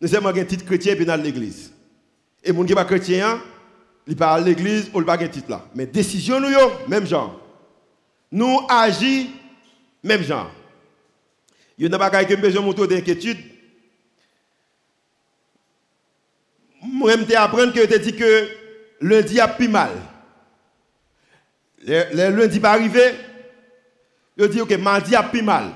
[0.00, 1.72] Nous sommes un titre chrétien et dans l'église.
[2.44, 3.42] Et les gens qui pas chrétien
[4.06, 5.66] il pas à l'église ou il pas un titre là.
[5.74, 6.50] Mais décision nous
[6.86, 7.40] même genre.
[8.30, 9.30] Nous agissons
[10.04, 10.52] même genre.
[11.76, 13.38] Il y a des choses que besoin de d'inquiétude.
[16.80, 18.48] Moi je apprendre que tu dit que
[19.00, 19.90] lundi a plus mal
[21.84, 23.14] le, lundi pas arrivé
[24.36, 25.70] je dis que mardi a plus mal.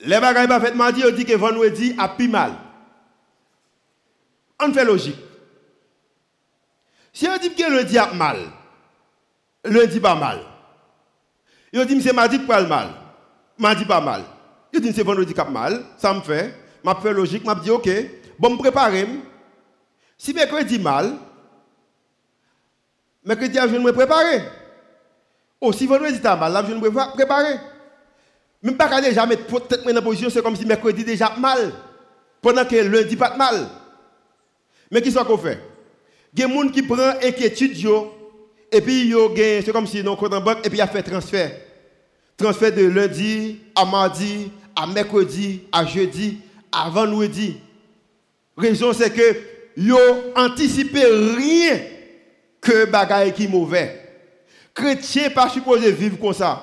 [0.00, 2.52] Les bagages pas fait mardi je dis que vendredi a plus mal.
[4.62, 5.18] On fait logique.
[7.12, 8.38] Si on dit que lundi a mal
[9.64, 10.40] lundi pas mal.
[11.72, 12.88] Il dit c'est mardi pas mal
[13.58, 14.22] mardi pas mal.
[14.72, 16.54] Il dit c'est vendredi qui mal ça me fait.
[16.82, 17.88] M'a fait logique m'a dit OK
[18.38, 19.06] bon me préparer.
[20.16, 21.14] Si mercredi mal
[23.24, 24.42] mercredi je me préparer
[25.60, 27.58] oh si vendredi a mal je me préparer
[28.62, 31.72] même pas déjà mettre tête dans position c'est comme si mercredi déjà mal.
[32.42, 33.68] Pendant que lundi pas mal.
[34.90, 35.58] Mais qui ce qu'on fait?
[36.34, 37.76] Il y a des gens qui prennent inquiétude
[38.72, 39.12] et puis
[39.64, 41.52] c'est comme si nous compte en banque et puis il a fait transfert.
[42.36, 46.38] Transfert de lundi à mardi, à mercredi, à jeudi,
[46.70, 47.58] à vendredi.
[48.56, 49.36] Raison c'est que
[49.76, 49.98] yo
[50.36, 51.02] anticipé
[51.36, 51.80] rien
[52.60, 54.00] que bagaille qui mauvais.
[54.74, 56.62] Chrétien pas supposé vivre comme ça.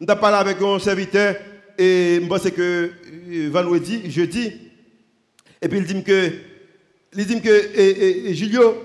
[0.00, 1.34] On a parlé avec un serviteur
[1.76, 2.92] et je pense que
[3.30, 4.52] euh, vendredi, jeudi,
[5.60, 6.32] et puis il dit que
[7.14, 8.84] il dit que et, Julio,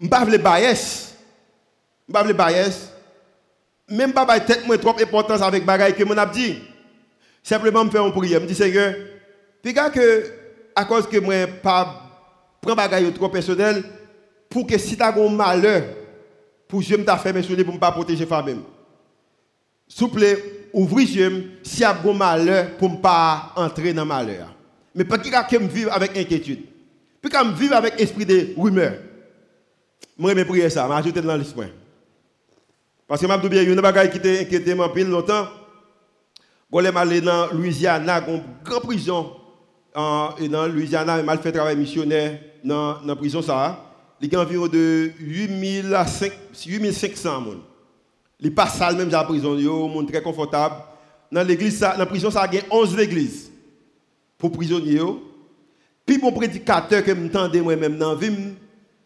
[0.00, 1.14] je ne pas les bias.
[2.08, 2.92] Je pas les bias.
[3.88, 6.58] Même pas tête moins trop importance avec bagaille que mon a dit.
[7.42, 8.94] Simplement me faire une prière, me dit Seigneur,
[9.62, 10.24] puis que
[10.74, 11.98] à cause que moi pas
[12.60, 13.82] prends bagaille trop personnel
[14.52, 15.82] pour que si tu as un malheur
[16.68, 18.62] pour je me faire mes pour ne pas protéger femme
[19.88, 24.02] S'il vous plaît, ouvrez yeux si y a un malheur pour ne pas entrer dans
[24.02, 24.54] le malheur.
[24.94, 26.60] Mais pas que me vivre avec inquiétude.
[27.20, 28.94] Puis quand je vivre avec esprit de rumeur,
[30.18, 31.72] moi je prier ça, je ajouter dans l'esprit.
[33.06, 35.48] Parce que je me bien, il y a une bagaille qui était inquiété depuis longtemps.
[36.70, 39.32] Quand je suis allé dans Louisiana, une grande prison,
[40.38, 43.42] et dans Louisiana, je fait travail missionnaire dans la prison.
[43.42, 43.91] Ça,
[44.22, 47.60] il y a environ de 8500 personnes.
[48.38, 50.76] Il pas sale même dans la prison, il est très confortable.
[51.30, 53.50] Dans l'église, dans la prison, ça a 11 églises
[54.36, 55.00] pour prisonniers.
[56.04, 58.32] Puis mon prédicateur que m'entendais moi-même dans la vie,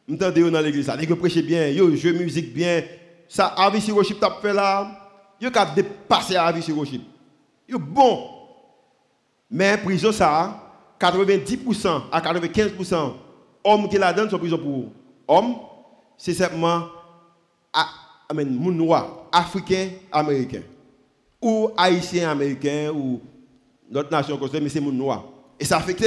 [0.08, 0.86] m'entendais dans l'église.
[0.86, 2.82] Que prêcher bien, yo joue musique bien.
[3.28, 4.88] Ça Avi Sirochip t'a fait là,
[5.40, 7.02] yo qu'a dépassé Avi Sirochip.
[7.68, 8.28] Yo bon.
[9.50, 10.62] Mais prison ça
[10.98, 13.12] 90% à 95%
[13.66, 14.90] hommes qui la donnent sont prison pour
[15.28, 15.56] hommes,
[16.16, 16.88] c'est simplement
[18.32, 20.62] moun noir, africain, américain
[21.40, 23.20] ou haïtien américain ou
[23.90, 25.24] notre nation mais c'est moun noir.
[25.60, 26.04] Et ça affecte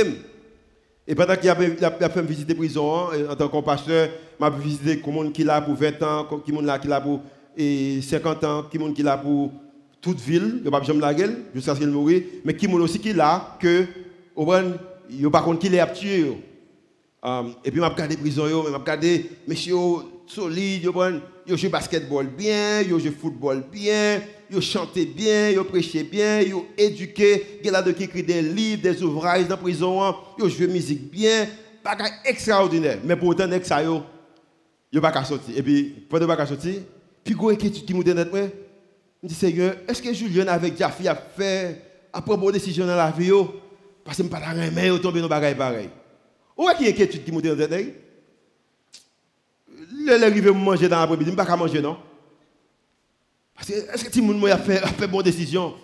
[1.10, 5.44] et pendant qu'il a, fait visiter prison, en tant que pasteur, m'a visité qui qui
[5.44, 6.28] là pour 20 ans,
[6.62, 7.22] là qui là pour
[7.58, 9.52] 50 ans, qui qui là pour
[10.02, 13.12] toute ville, il pas jamais la gueule jusqu'à ce qu'il meure, mais qui aussi qui
[13.12, 13.86] là que
[14.36, 14.54] au
[15.10, 16.32] il pas contre qui les a tué.
[17.22, 19.76] Um, et puis m'a regardé prison yo, m'a regardé monsieur
[20.26, 20.94] solide, yo
[21.46, 26.66] yo joue basketball bien, yo joue football bien, yo chanté bien, yo prêché bien, yo
[26.78, 30.70] éduqué, il a de qui écrit des livres, des ouvrages dans la prison, yo joue
[30.70, 31.46] musique bien,
[31.84, 33.00] bagay extraordinaire.
[33.04, 34.02] Mais pour autant ça yo
[34.90, 35.58] yo pas sortir.
[35.58, 36.76] Et puis pendant pas sortir,
[37.22, 38.48] puis go inquiétude qui m'ont net moi.
[39.22, 41.82] Je dis Seigneur, est-ce que Julien avec Jaffi a fait
[42.14, 43.32] à propos décision dans la vie
[44.06, 45.90] parce que je ne pas rien tomber dans bagay pareil.
[46.60, 47.96] Où est-ce qu'il y a inquiétude qui m'ont net
[50.06, 51.98] Le arrivé manger dans l'après-midi, je ne pas manger non?
[53.62, 55.76] Est-ce que tout le monde a fait, a fait bonne décision?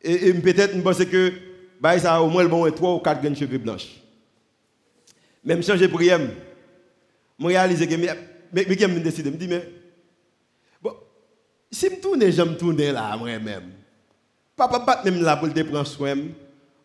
[0.00, 1.32] Et, peut-être, je pense que
[1.78, 4.00] bah, ça a au moins le bon 3 ou 4 graines de cheveux blanches.
[5.44, 6.20] Même changer prière.
[7.38, 9.68] Je réalise que qui me décide, me dit mais
[10.80, 10.94] bon
[11.70, 13.72] si me tourne, je me tourne là moi-même.
[14.56, 16.16] Papa pas même là pour te prendre soin.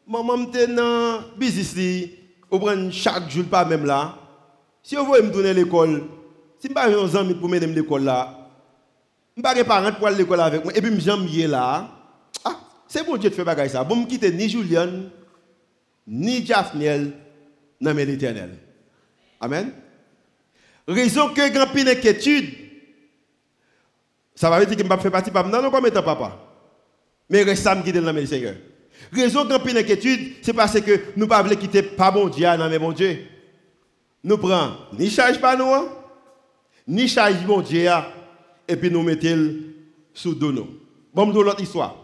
[0.05, 2.19] Maman me dans business
[2.51, 4.17] ou prendre chaque jour pas même là.
[4.83, 6.03] Si on veut me tourner l'école,
[6.59, 8.49] si je pas un ami pour m'aider l'école là,
[9.35, 11.89] je pas parents pour aller l'école avec moi et puis me là.
[12.43, 13.83] Ah, c'est bon Dieu de faire ça.
[13.83, 14.89] Bon me quitter ni Julian
[16.05, 17.13] ni Japhniel
[17.79, 18.57] dans l'éternel.
[19.39, 19.71] Amen.
[20.87, 22.53] Raison que grand pile inquiétude.
[24.35, 26.37] Ça va dire que je ne fais partie pas non non pas mettre papa.
[27.29, 28.55] Mais reste ça me quitter dans le Seigneur.
[29.11, 32.69] Raison grand pile inquiétude, c'est parce que nous ne pas quitter pas bon Dieu dans
[32.69, 33.25] mais bon Dieu.
[34.23, 35.87] Nous prenons ni charge pas nous hein,
[36.87, 37.89] ni charge bon Dieu
[38.67, 39.55] et puis nous mettons
[40.13, 40.67] sous dos nous.
[41.13, 41.95] Bon, nous l'autre histoire.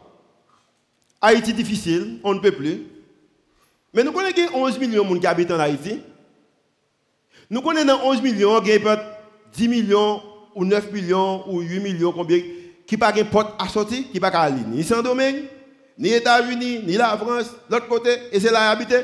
[1.22, 2.84] Haïti difficile, on ne peut plus.
[3.94, 6.02] Mais nous connaissons 11 millions de gens qui habitent en Haïti.
[7.50, 9.20] Nous connaissons 11 millions, il y a
[9.54, 10.22] 10 millions,
[10.56, 12.42] ou 9 millions, ou 8 millions, combien,
[12.86, 15.46] qui n'ont pas de porte à sortir, qui n'ont pas aller ni Saint-Domingue,
[15.98, 19.02] ni États-Unis, ni la France, l'autre côté, et c'est là habiter.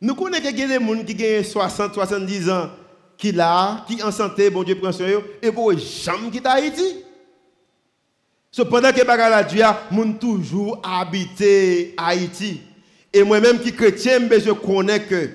[0.00, 2.70] Nous connaissons a des gens qui ont 60, 70 ans,
[3.16, 5.06] qui là, qui en santé, bon Dieu prend soin
[5.42, 7.04] et pour jamais quitter Haïti.
[8.50, 9.78] Cependant que la Dieu a
[10.18, 12.60] toujours habité Haïti.
[13.12, 15.28] Et moi-même qui chrétien, je connais que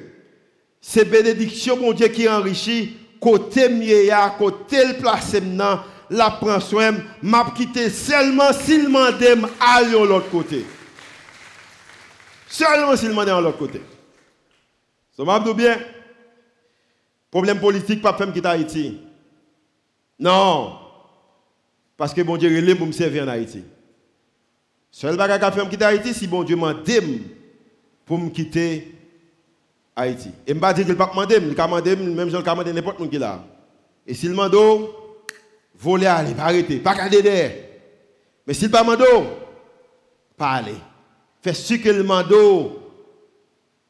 [0.81, 5.79] c'est bénédiction, mon Dieu, qui enrichit, côté mieux, côté le place maintenant,
[6.13, 9.10] la prend soin, m'a quitté seulement s'il m'a
[9.60, 10.65] à l'autre côté.
[12.47, 13.82] Seulement s'il m'a de l'autre côté.
[15.17, 15.80] Ça m'a bien?
[17.32, 18.99] Problème politique, pas faire quitter Haïti.
[20.19, 20.78] Non.
[21.97, 23.63] Parce que bon Dieu est pour me servir en Haïti.
[24.91, 26.76] Seul bagage qui fait quitter Haïti, si bon Dieu m'a
[28.06, 28.95] pour me quitter
[29.95, 30.30] Haïti.
[30.45, 32.41] Et je ne pas dire qu'il ne pas demander, il pas demander, même je ne
[32.43, 33.43] pas demander n'importe qui là.
[34.06, 34.54] Et s'il demande,
[35.84, 37.52] voler aller, pas arrêter, pas garder derrière.
[38.48, 39.26] Mais s'il pas demande,
[40.38, 40.76] pas aller.
[41.41, 42.34] Fais ce qu'il demande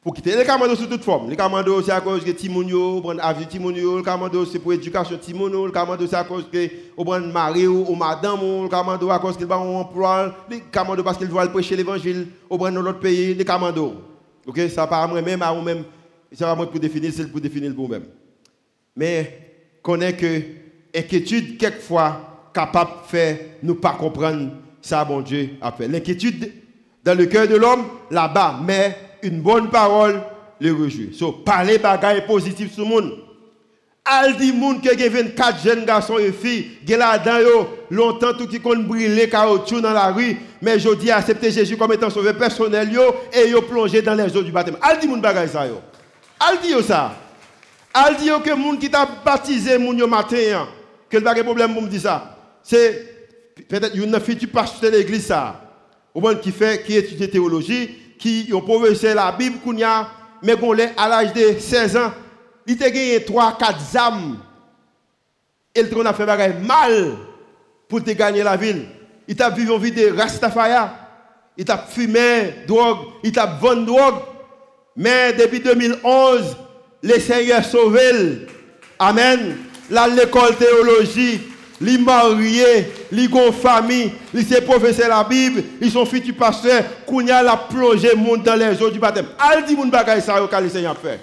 [0.02, 0.36] pour quitter.
[0.36, 1.30] Les commandos sous toute forme.
[1.30, 5.16] Les commandos, c'est à cause que Timounio, prendre avis Timounio, le commando, c'est pour l'éducation
[5.16, 9.36] Timounio, le commando, c'est à cause que prend mari ou madame, le commando, à cause
[9.36, 13.00] qu'il va en emploi, les commandos, parce qu'il doit prêcher l'évangile, on prend dans l'autre
[13.00, 13.94] pays, les commandos.
[14.46, 15.84] Ok, ça pas moi-même, à moi-même,
[16.32, 18.04] ça va moi pour définir, c'est pour définir le vous-même.
[18.94, 20.63] Mais connaît que
[20.94, 25.50] inquiétude, quelquefois, capable de faire nous pas comprendre ça, bon Dieu.
[25.80, 26.52] L'inquiétude
[27.04, 30.20] dans le cœur de l'homme, là-bas, mais une bonne parole
[30.60, 31.14] le réjouit.
[31.14, 33.12] So, parler bagaille positif sur le monde.
[34.06, 38.34] Al di moun que y 24 jeunes garçons et filles, qui là dedans yo longtemps
[38.34, 42.10] tout qui kon brûler caoutchouc dans la rue, mais je dis accepter Jésus comme étant
[42.10, 43.02] sauveur personnel yo
[43.32, 44.76] et yo plongé dans les eaux du baptême.
[44.82, 45.80] Al di moun bagaille ça yo.
[46.38, 47.14] Al di yo ça.
[47.94, 50.68] Al di yo que moun qui t'a baptisé moun yo matin,
[51.16, 51.34] hein.
[51.34, 52.36] que le problème pour me dire ça?
[52.62, 53.14] C'est
[53.68, 55.60] peut-être une tu pasteur de l'église ça.
[56.14, 59.58] Ou qui fait qui étudie théologie, qui ont professé la Bible
[60.42, 62.12] mais qu'on à l'âge de 16 ans
[62.66, 64.38] il a gagné 3 4 âmes.
[65.74, 66.26] Et il a fait
[66.60, 67.16] mal
[67.88, 68.86] pour te gagner la ville.
[69.26, 70.94] Il a vécu une vie de Rastafaya.
[71.56, 74.22] Il a fumé drogue, il a vendu drogue.
[74.96, 76.56] Mais depuis 2011,
[77.02, 78.46] le Seigneur sauvé.
[78.98, 79.56] Amen.
[79.90, 81.40] Là, l'école théologie,
[81.80, 83.52] les mariés, les gon
[84.32, 86.84] les sont professeurs la Bible, ils sont futurs pasteurs,
[87.30, 89.26] a la plongé monde dans les eaux du baptême.
[89.38, 91.20] Al dit moun bagay ça que le Seigneur fait.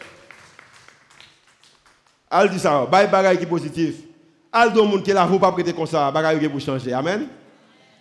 [2.30, 3.96] Al dit ça, bay bagay qui positif.
[4.52, 6.94] Al do moun qui la vous pas prêter comme ça, bagay qui pour changer.
[6.94, 7.28] Amen?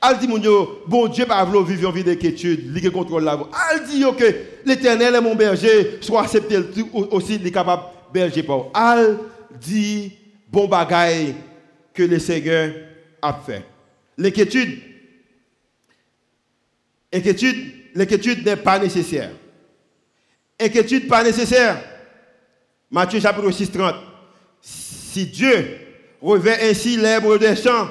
[0.01, 3.33] Al dit moun yo, bon Dieu pas vouloir vivre une vie d'inquiétude, li contrôle la
[3.33, 4.25] Al dit yo que
[4.65, 6.59] l'Éternel est mon berger, soit accepté
[6.93, 8.71] aussi il capable berger pour.
[8.75, 9.19] Al
[9.61, 10.13] dit
[10.51, 11.35] bon bagay
[11.95, 12.73] que le Seigneur
[13.23, 13.65] a fait.
[14.17, 14.81] L'inquiétude,
[17.13, 19.31] inquiétude, l'inquiétude n'est pas nécessaire.
[20.59, 21.83] Inquiétude pas nécessaire.
[22.91, 23.95] Matthieu chapitre 6, 30
[25.11, 25.79] si Dieu
[26.23, 27.89] revêt ainsi l'herbe des champs,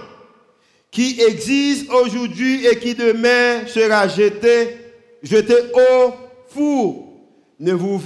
[0.91, 4.77] qui existe aujourd'hui et qui demain sera jeté,
[5.21, 6.13] jeté au
[6.47, 7.13] four,
[7.59, 8.01] ne vous,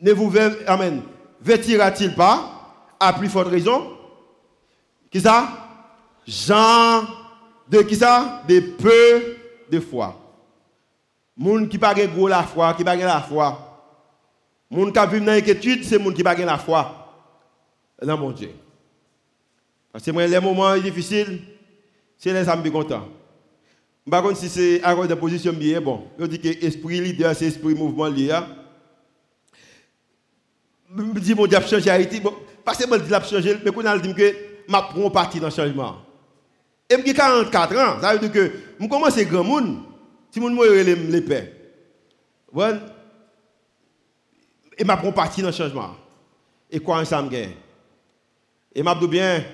[0.00, 0.32] ne vous
[0.66, 1.02] amen,
[1.40, 2.53] vêtira-t-il pas?
[3.06, 3.96] À plus forte raison.
[5.10, 5.48] Qui ça?
[6.26, 7.04] Jean
[7.68, 8.42] de qui ça?
[8.48, 9.36] De peu
[9.70, 10.20] de foi.
[11.36, 13.58] Moun qui pas gros la foi, qui pas la foi.
[14.70, 17.00] Moun qui vivent dans l'inquiétude, c'est moun qui pas la foi
[18.02, 18.50] dans mon Dieu.
[19.92, 21.40] Parce que moi, les moments difficiles,
[22.16, 23.08] c'est les âmes contents.
[24.10, 27.34] Par contre, si c'est à cause de position bien, bon, je dis que l'esprit leader,
[27.34, 28.38] c'est l'esprit mouvement lié.
[30.96, 32.20] Je dis, mon Dieu, changer Haïti.
[32.20, 32.34] Bon,
[32.64, 34.32] parce que je dis l'a changé, mais qu'on a que je
[34.66, 35.96] prends partie dans le changement.
[36.88, 39.78] Et j'ai 44 ans, que je commence à grand monde,
[40.30, 41.52] si je suis les.
[42.52, 42.80] Bon,
[44.76, 45.90] et je prends partie dans le changement.
[46.70, 47.50] Et quoi me gagne?
[48.74, 49.44] Et je bien,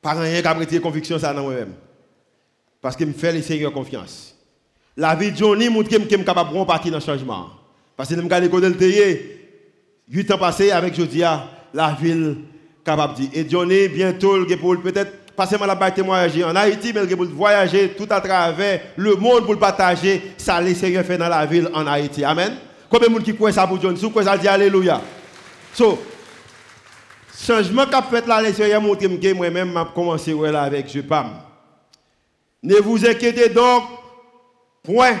[0.00, 1.74] par rien prêté conviction ça dans moi-même.
[2.80, 4.34] Parce que je fais le Seigneur confiance.
[4.96, 7.50] La vie de Johnny montre que je suis capable de prendre partie dans le changement.
[7.96, 9.18] Parce que je regarde l'école de
[10.08, 12.38] 8 ans passés avec Jodia, la ville
[12.84, 13.30] capable de dire.
[13.34, 18.20] Et Johnny, bientôt, peut-être pas seulement la témoigner en Haïti, mais pour voyager tout à
[18.20, 22.24] travers le monde pour partager ça le Seigneur fait dans la ville en Haïti.
[22.24, 22.56] Amen.
[22.88, 23.98] Combien de monde qui croit ça pour Johnny?
[23.98, 25.02] Si vous ça dit Alléluia?
[25.74, 25.98] So,
[27.38, 31.32] changement qu'a fait là, le Seigneur montre que moi-même, j'ai commencé là avec je PAM.
[32.62, 33.84] Ne vous inquiétez donc,
[34.82, 35.16] point.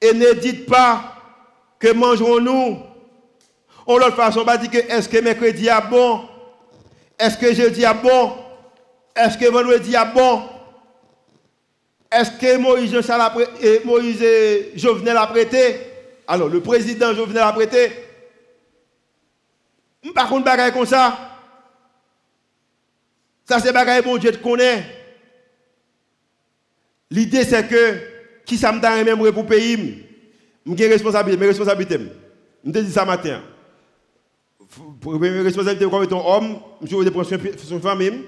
[0.00, 1.14] Et ne dites pas
[1.80, 2.93] que mangerons-nous
[3.86, 6.22] on l'autre façon, on va dire que est-ce que mercredi est bon?
[7.18, 8.32] Est-ce que jeudi est bon?
[9.14, 10.42] Est-ce que vendredi est bon?
[12.10, 12.94] Est-ce que Moïse,
[13.84, 14.24] Moïse
[14.76, 15.80] Jovenel a prêté?
[16.26, 17.92] Alors, le président Jovenel a prêté?
[20.14, 21.18] Par contre, bagaille comme ça.
[23.44, 24.84] Ça, c'est bagaille bon Dieu te connaît.
[27.10, 28.00] L'idée, c'est que,
[28.44, 30.04] qui ça me donne même pour pays?
[30.66, 32.00] J'ai responsabilité, mes responsabilités.
[32.64, 33.42] Je te dis ça matin.
[35.04, 38.22] Première responsabilité comme étant homme, je vais prendre soin de son famille,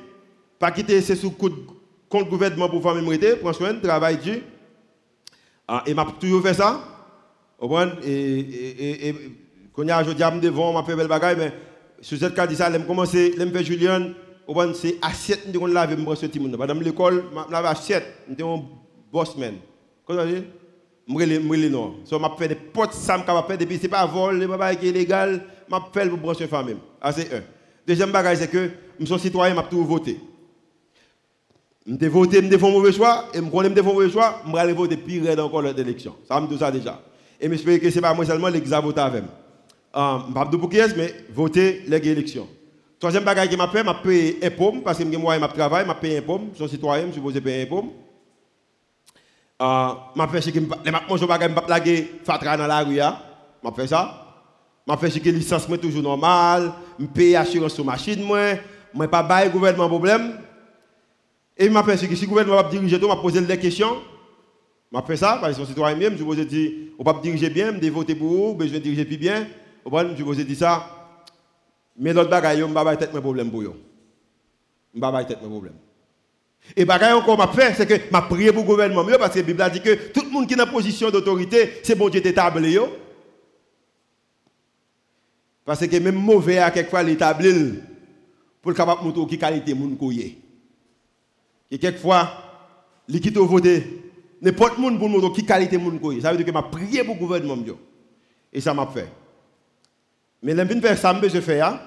[0.59, 3.03] pas quitter ses sous compte gouvernement pour famille
[3.37, 4.43] prendre soin, travail Dieu.
[5.66, 6.83] Ah, et m'a toujours fait ça.
[8.05, 9.14] Et,
[9.72, 10.11] quand a je
[10.72, 11.09] m'a fait belle
[11.39, 11.53] mais
[12.03, 14.12] sur cette ça, je commence, je faire Julien,
[14.74, 16.59] c'est assiette, je laver, je prends ce petit monde.
[16.59, 18.07] Madame l'école, je assiette,
[18.39, 18.45] je
[19.11, 19.55] boss man.
[20.07, 21.70] Que je dis?
[21.70, 21.95] non.
[22.05, 25.88] So, m'a fait des potes, ça m'a fait, depuis c'est pas vol, est illégal m'a
[25.92, 26.76] fait pour brancher famille.
[27.00, 27.42] Ah, c'est un.
[27.86, 30.20] Deuxième bagage, c'est que je suis citoyen, je tout voté.
[31.86, 34.42] Je voté, je fais un mauvais choix, et je connais que je un mauvais choix,
[34.44, 36.16] je vais voter pire encore l'élection.
[36.26, 37.00] Ça me dit ça déjà.
[37.40, 39.22] Et j'espère que ce n'est pas moi seulement qui a voté avec.
[39.94, 42.48] Je ne sais pas qui mais voter l'élection.
[42.98, 45.92] Troisième bagage que m'a fait, je paye un pomme, parce que moi, je travaille, je
[45.92, 47.90] paye un pomme, je suis citoyen, je suis supposé payer un pomme.
[49.60, 51.80] Je fais ce que je mange, je ne vais pas
[52.24, 54.26] fatra dans la rue, je fais ça.
[54.89, 58.55] Je fais que licence est toujours normal, je paye l'assurance sur machine, moi,
[58.95, 60.39] je ne pas bail gouvernement problème.
[61.57, 63.97] Et je fais que si le gouvernement va diriger tout, je poser des questions.
[64.93, 67.72] Je fais ça, parce que je citoyen même, je vous dire, on va diriger bien,
[67.72, 69.47] vais voter pour vous, vais diriger plus bien.
[69.84, 70.87] Je vous dire ça.
[71.99, 73.74] Mais l'autre bagaille, je ne vais pas tête problème pour vous.
[74.95, 75.74] Je ne vais pas tête problème.
[76.76, 79.45] Et bagaille encore m'a fait, c'est que m'a prié pour le gouvernement parce que la
[79.45, 82.78] Bible dit que tout le monde qui est en position d'autorité, c'est bon Dieu t'établit.
[85.66, 87.74] Parce que même mauvais à quelquefois l'établir
[88.62, 90.38] pour le capable de montrer qui qualité moun koye.
[91.68, 92.30] Et quelquefois,
[93.08, 93.82] les qui voté
[94.40, 96.22] n'importe monde pour montrer qui qualité moun koye.
[96.22, 97.56] Ça veut dire que m'a prié pour le gouvernement
[98.52, 99.08] Et ça m'a fait.
[100.40, 101.80] Mais l'envie faire ça je fais hein.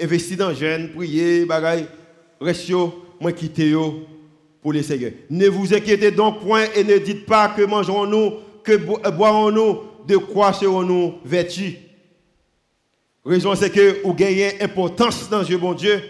[0.00, 1.86] Investir dans jeunes, prier, bagaille,
[2.40, 3.74] ratio, moi quitter
[4.62, 5.12] pour les seigneurs.
[5.28, 8.32] Ne vous inquiétez donc point et ne dites pas que mangerons-nous,
[8.64, 8.76] que
[9.10, 11.76] boirons-nous, de quoi serons-nous vêtus.
[13.24, 16.00] Raison c'est que vous gagnez importance dans Dieu, bon Dieu.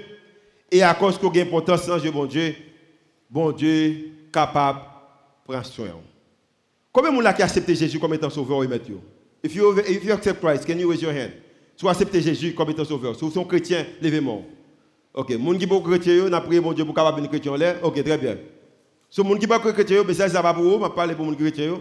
[0.70, 2.54] Et à cause que vous gagnez importance dans Dieu, bon Dieu,
[3.28, 5.88] bon Dieu capable de prendre soin.
[6.92, 8.90] Combien de gens qui accepté Jésus comme étant sauveur et maître?
[9.42, 11.30] If you, if you accept Christ, can you raise your hand?
[11.76, 14.42] Si vous acceptez Jésus comme étant sauveur, si vous êtes chrétien, levez-moi.
[15.14, 17.76] Ok, gens qui sont chrétiens, on a prié mon Dieu pour capable de chrétien là.
[17.82, 18.36] Ok, très bien.
[19.08, 21.36] Si gens qui pas chrétiens, mais ça, ça va pour vous, vais parler pour les
[21.36, 21.80] chrétiens.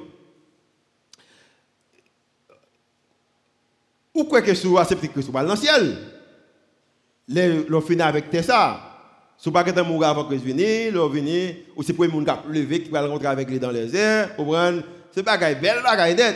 [4.20, 5.98] Ou quoi que soit accepté Christ dans le ciel.
[7.70, 8.82] L'on finit avec Tessa.
[9.38, 12.22] Si vous ne mourir avant que Christ vienne, l'on vienne, ou c'est pour les gens
[12.22, 14.32] qui lever qui va rentrer avec les dans les airs,
[15.14, 16.36] c'est pas belle bagaille net.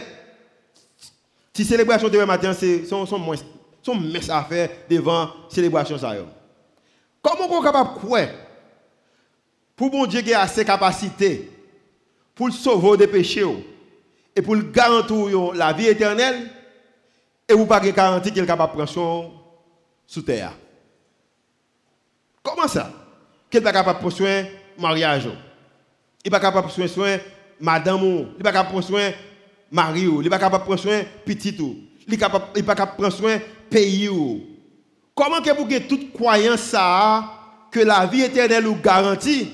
[1.53, 3.35] Si célébration de matin, c'est son son moins
[3.81, 6.15] son à faire devant célébration ça
[7.21, 8.27] Comment on est capable de croire?
[9.75, 11.51] Pour bon Dieu qui a assez capacité
[12.33, 13.45] pour sauver des péchés
[14.33, 16.49] et pour garantir la vie éternelle
[17.53, 19.31] et vous pas garantie qu'il est capable de prendre soin
[20.07, 20.53] sous terre.
[22.41, 22.91] Comment ça?
[23.49, 24.43] Qu'il n'est pas capable de prendre soin
[24.77, 25.29] mariage.
[26.25, 27.17] Il n'est pas capable de prendre soin
[27.59, 29.11] madame, il n'est pas capable de prendre soin
[29.71, 31.55] mari, il n'est pas capable de prendre soin petit
[32.05, 33.39] il n'est pas capable de prendre soin
[33.69, 34.09] pays.
[35.15, 37.23] Comment que vous avez toute croyance ça
[37.71, 39.51] que la vie éternelle vous garantit?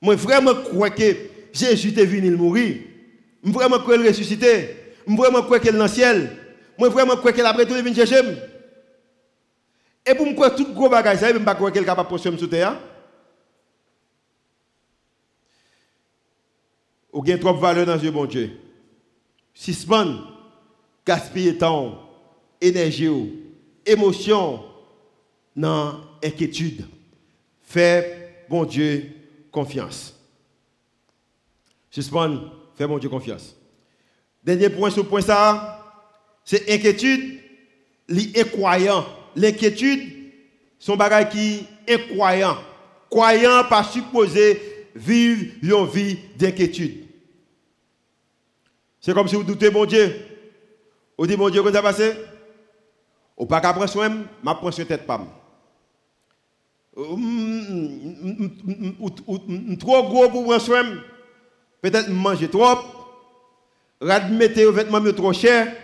[0.00, 1.16] Moi vraiment crois que
[1.52, 2.76] Jésus est venu mourir.
[3.42, 4.76] Je vraiment crois qu'il ressuscité.
[5.08, 6.39] Je vraiment qu'il est dans le ciel.
[6.80, 8.22] Moi, vraiment, crois qu'elle après tout, il vient chercher.
[10.06, 12.38] Et pour me croire tout gros bagage, ça, je ne pas croire quelqu'un capable construire
[12.38, 12.80] sous terre.
[17.12, 18.58] Ou bien trop de valeur dans Dieu, bon Dieu.
[19.52, 20.20] Suspend,
[21.04, 21.98] gaspiller temps,
[22.58, 23.10] énergie,
[23.84, 24.64] émotion,
[25.54, 26.86] non, inquiétude.
[27.62, 29.04] Fais, bon Dieu,
[29.52, 30.18] confiance.
[31.90, 32.38] Suspend,
[32.74, 33.54] fais, bon Dieu, confiance.
[34.42, 35.79] Dernier point sur point ça,
[36.50, 37.38] c'est inquiétude,
[38.08, 39.06] l'incroyant.
[39.36, 40.00] L'inquiétude,
[40.80, 42.56] son bagage qui est croyant.
[43.08, 47.04] Croyant pas supposé vivre une vie d'inquiétude.
[49.00, 50.12] C'est comme si vous doutez, mon Dieu.
[51.16, 52.14] Vous dites, mon Dieu, comment ça va passer
[53.36, 55.24] Ou pas qu'à prendre soin, ma prendre sur tête pas.
[59.78, 60.82] Trop gros pour prendre soin.
[61.80, 62.74] Peut-être manger trop.
[64.00, 65.76] Rad mettre vêtements trop cher.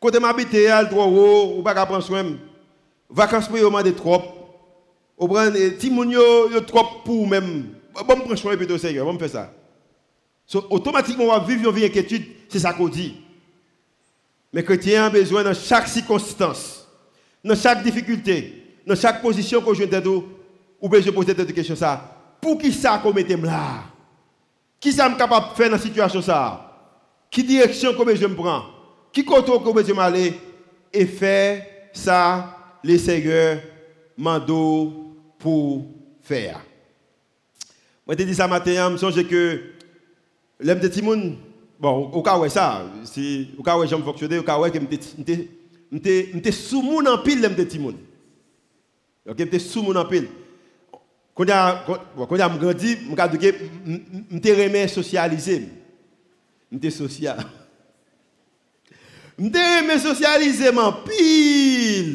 [0.00, 0.56] Côté m'habite,
[0.90, 2.24] trop gros, ou pas prendre soin.
[3.08, 4.22] Vacances pour vous de trop.
[5.18, 7.74] Ou prendre timoun yo trop pour même.
[7.94, 9.52] Bon prendre soin plutôt Seigneur, bon faire ça.
[10.46, 13.16] So, automatiquement, on va vivre une vie d'inquiétude, c'est ça qu'on dit.
[14.52, 16.86] Mais chrétien a besoin dans chaque circonstance,
[17.42, 20.02] dans chaque difficulté, dans chaque position que je viens
[20.80, 22.36] ou besoin de poser cette question ça.
[22.40, 23.84] Pour qui ça qu'on mette là?
[24.78, 26.62] Qui ça me capable de faire dans cette situation ça?
[27.30, 28.75] Qui direction que je me prends?
[29.16, 30.34] Qui côté que je aller
[30.92, 33.60] et faire ça les seigneurs
[34.14, 35.86] mando pour
[36.20, 36.60] faire.
[38.06, 39.72] Moi, je dis ça matin, je me songe que
[40.60, 41.34] L'aime de Timoun,
[41.80, 44.78] bon, au cas où ça, si au cas où j'aime fonctionner, au cas où que
[44.78, 47.96] m'étais sous mon en pile de Timoun.
[49.26, 50.28] OK, m'étais sous mon en pile.
[51.34, 53.30] Quand quand a grandi, m'ka
[54.30, 55.70] m'étais remet socialiser.
[56.70, 57.38] M'étais social.
[59.38, 62.10] Mde reme sosyalize man pil.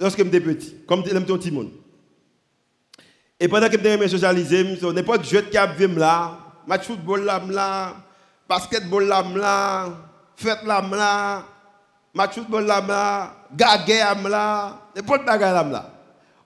[0.00, 1.68] Lorske mde peti, kom te lemte yon ti moun.
[3.38, 6.14] E padan ke mde reme sosyalize, mso ne pot jwet ki ap vim la,
[6.68, 7.68] match football la mla,
[8.48, 9.54] basketball la mla,
[10.40, 11.12] fèt la mla,
[12.16, 13.04] match football la mla,
[13.58, 14.44] gage la mla,
[14.96, 15.84] ne pot bagay la mla.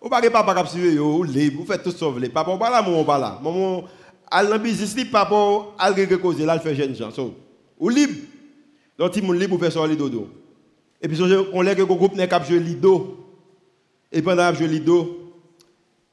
[0.02, 2.26] Ou bagay papa kap suye yo, ou lib, ou fèt tout sovle.
[2.34, 3.36] Papa ou pala, moun ou pala.
[3.42, 3.90] Moun moun,
[4.26, 7.14] al nan bizis li, papa ou al gege koze la, al fè jen jan.
[7.14, 7.30] So,
[7.78, 8.31] ou lib.
[9.02, 10.28] Donc ti moun libre pour faire sortir dodo.
[11.00, 11.18] Et puis
[11.52, 13.18] on l'a que groupe n'est cap jouer lido.
[14.12, 14.52] Et pendant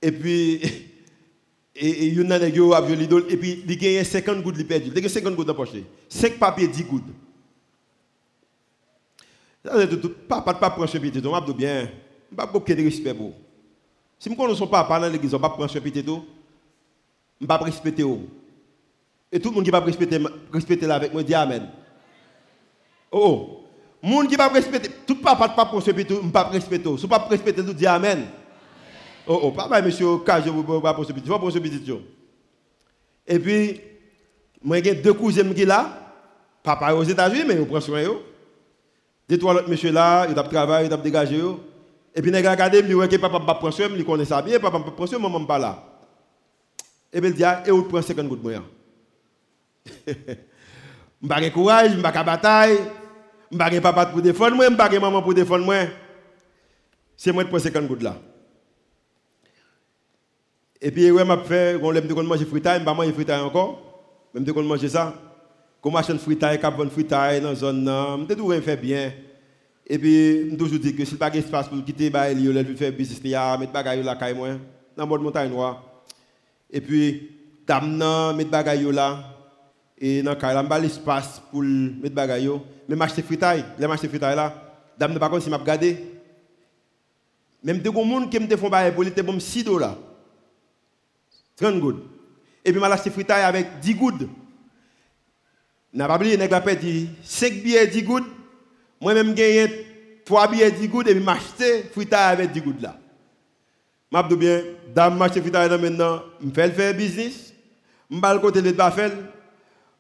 [0.02, 0.60] et puis
[1.80, 4.90] il y a un qui a l'idole et puis il gagne 50 gouttes de perdu.
[4.96, 5.70] Il a 50 gouttes dans poche.
[6.10, 7.04] 5 papiers 10 gouttes.
[10.28, 11.92] Papa pas prendre ce petit tout, m'a bien.
[12.36, 13.34] Pas beaucoup de respect pour.
[14.18, 16.26] Si je connais son papa dans l'église, on pas prendre petit tout.
[17.40, 18.04] Je pas respecter
[19.32, 20.18] Et tout le monde qui va respecter
[20.52, 21.70] respecter là avec moi dit amen.
[23.12, 23.66] Oh, oh,
[24.02, 26.98] moun qui va respecter, tout papa pas respecter, ne pas respecter.
[26.98, 28.28] Si pas respecter, tout dit amen.
[29.26, 32.02] Oh oh, papa monsieur, cas je vous pas respecter, pas respecter.
[33.28, 33.82] Et puis
[34.64, 36.14] moi j'ai deux cousins qui là,
[36.64, 38.20] papa aux États-Unis mais on prend soin eux.
[39.28, 41.42] Deux trois autres monsieur là, il tape travail, il tape dégager
[42.16, 44.80] Et puis nèg regardé, il que papa pas prend soin, il connaît ça bien, papa
[44.80, 45.84] pas prend soin, maman pas là.
[47.12, 48.64] Et puis il dit ah, et on prend 50 gouttes moyen.
[51.22, 52.80] M'pa courage, m'pa bataille.
[53.52, 55.86] Je n'ai pas papa pour défendre moi, je n'ai pas maman pour défendre moi.
[57.18, 58.16] C'est moi qui prends 50 gouttes là.
[60.82, 63.82] Et puis, ouais, m'a fait, on l'aime de manger fritaille, maman il fritaille encore.
[64.34, 65.14] Même de manger ça.
[65.82, 67.86] Comme achète fritaille, cap bonne fritaille dans la zone,
[68.30, 69.12] je tout fait bien.
[69.86, 73.20] Et puis, je toujours que si pas d'espace pour quitter, bah, il veut faire business,
[73.24, 74.50] il mettre bagaille là, caille moi,
[74.96, 75.84] dans le montagne noire.
[76.72, 77.32] Et puis,
[77.66, 77.98] dame
[78.38, 79.29] mettre bagaille là.
[80.00, 82.62] E nan kare la mba l'espas pou met bagay yo.
[82.88, 84.48] Men mwache te fritay, le mwache te fritay la,
[84.98, 85.92] dam de bakon si map gade.
[87.62, 89.92] Men mte goun moun ke mte fon bagay pou li te bom 6 do la.
[91.60, 92.00] 30 goud.
[92.64, 94.24] E pi mwache te fritay avèk 10 goud.
[95.92, 96.94] Nan pabli, nek la pe di
[97.28, 98.30] 5 biye 10 goud.
[99.04, 99.68] Mwen men genye
[100.28, 102.96] 3 biye 10 goud e pi mwache te fritay avèk 10 goud la.
[104.10, 104.64] Map do bien,
[104.96, 107.50] dam mwache te fritay nan men nan, mfèl fè biznis,
[108.10, 109.12] mbal kote let ba fèl,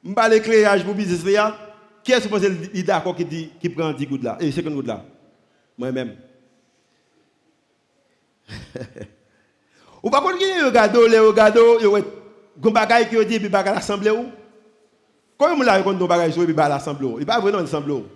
[0.03, 1.49] Mba le kleyaj pou bizis li ya,
[2.05, 4.77] ki e suppose li da akon ki, di, ki pren 10 goud la, e 50
[4.77, 5.01] goud la?
[5.79, 6.13] Mwen men.
[10.03, 12.07] ou pa kon genye yo gado, le yo gado, yo wet,
[12.59, 14.29] goun bagay ki yo di bi bagay l'assemble ou?
[15.39, 17.19] Kon yon moun la rekon don bagay sou bi bagay l'assemble ou?
[17.19, 18.07] Yon pa vrenan l'assemble ou?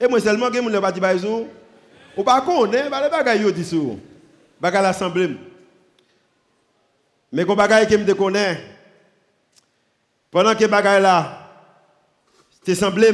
[0.00, 1.46] E mwen selman gen moun le bati bagay sou?
[2.16, 3.98] Ou pa kon, ne, ba le bagay yo di sou?
[4.60, 5.36] Bagay l'assemble ou?
[7.36, 8.60] Men kon bagay ki m de konen,
[10.36, 11.48] pendant que bagay là
[12.62, 13.08] c'est semblé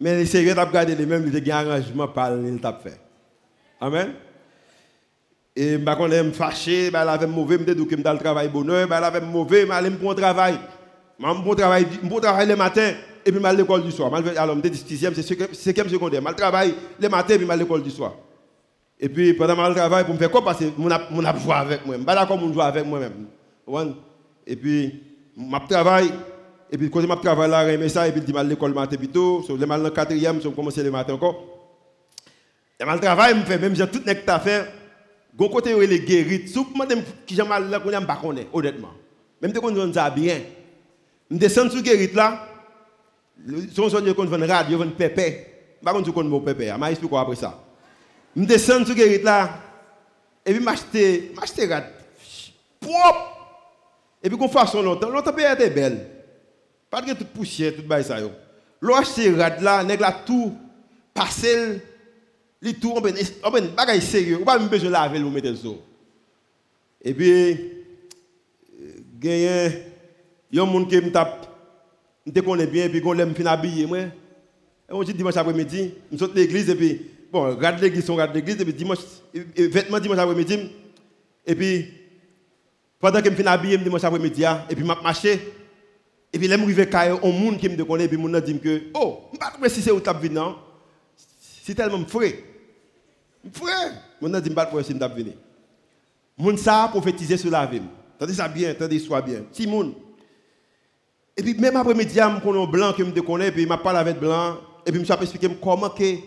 [0.00, 2.98] mais les sérieux t'a regardé les mêmes il y arrangement par il t'a fait
[3.80, 4.14] Amen.
[5.54, 8.48] Et bah quand me fâché, bah là avait mauvais, me dit que me le travail
[8.48, 10.58] bonheur, bah là avait mauvais, mais aller me pour travail.
[11.20, 12.94] Moi bon travail, bon travail le matin
[13.24, 14.10] et puis mal l'école du soir.
[14.10, 16.20] Mal alors me dit 6e, c'est cinquième secondaire.
[16.20, 18.14] Mal travail le matin et puis mal l'école du soir.
[18.98, 21.86] Et puis pendant mal travail pour me faire quoi que mon mon a joué avec
[21.86, 21.96] moi.
[22.04, 23.94] Pas d'accord mon jouer avec moi même.
[24.44, 26.12] Et puis je travaille,
[26.70, 28.96] et puis quand je travaille là, je ça, et puis je vais à l'école matin
[28.96, 31.44] plus tôt, je vais dans le quatrième, je commence le matin encore.
[32.78, 34.66] Je vais travail, je fais même j'ai tout ce que tu as fait.
[35.34, 37.90] Gon côté où il est guéri, si vous demandez qui j'ai mal là, je ne
[37.90, 38.20] connais pas,
[38.52, 38.92] honnêtement.
[39.40, 40.40] Même si on ça bien,
[41.30, 42.46] je descends sur guéri là,
[43.74, 45.46] son son je connais radio, je pépé.
[45.82, 47.58] Je ne connais pas mon pépé, je m'explique quoi après ça.
[48.36, 49.58] Je descends sur guéri là,
[50.44, 51.84] et puis m'acheter, m'acheter rad
[52.80, 53.31] propre.
[54.22, 55.10] Et puis, qu'on façon longtemps.
[55.10, 56.06] Longtemps, pays était belle.
[56.88, 58.18] Pas de toute poussière, tout bail ça.
[58.80, 60.52] L'ouach, c'est rad là, nèg là, tout,
[61.14, 61.80] parcelle,
[62.60, 63.14] les tout, on ben,
[63.44, 64.38] on ben, bagaille sérieux.
[64.40, 65.68] On pas même besoin de laver, le mettre ça.
[67.00, 67.54] Et puis, euh,
[69.18, 69.84] gagné,
[70.50, 71.46] il y a un monde qui me tape,
[72.26, 73.98] je connais bien, et puis, qu'on l'aime fin habillé, moi.
[73.98, 74.10] Et
[74.90, 78.60] on dit dimanche après-midi, nous sommes l'église, et puis, bon, regarde l'église, on regarde l'église,
[78.60, 78.98] et puis dimanche,
[79.32, 80.70] vêtements dimanche après-midi,
[81.46, 81.88] et puis,
[83.02, 85.52] pendant que je me fin habillé dimanche après-midi, et puis je marché,
[86.32, 88.84] et puis je arrive à un monde qui me connaît, et puis mon dit que,
[88.94, 90.56] oh, je ne sais pas si c'est où tu as non.
[91.64, 92.44] C'est tellement frais.
[93.52, 95.34] Frère, mon dit pas pour si m't'a venir.
[96.38, 97.82] Moun ça prophétiser sur la vie.
[98.20, 99.42] Tendez ça bien, tendez soit bien.
[99.50, 99.94] Si moun.
[101.36, 104.58] Et puis même après-midi, je connais blanc que me connais puis m'a parlé avec blanc
[104.86, 106.18] et puis me expliqué comment que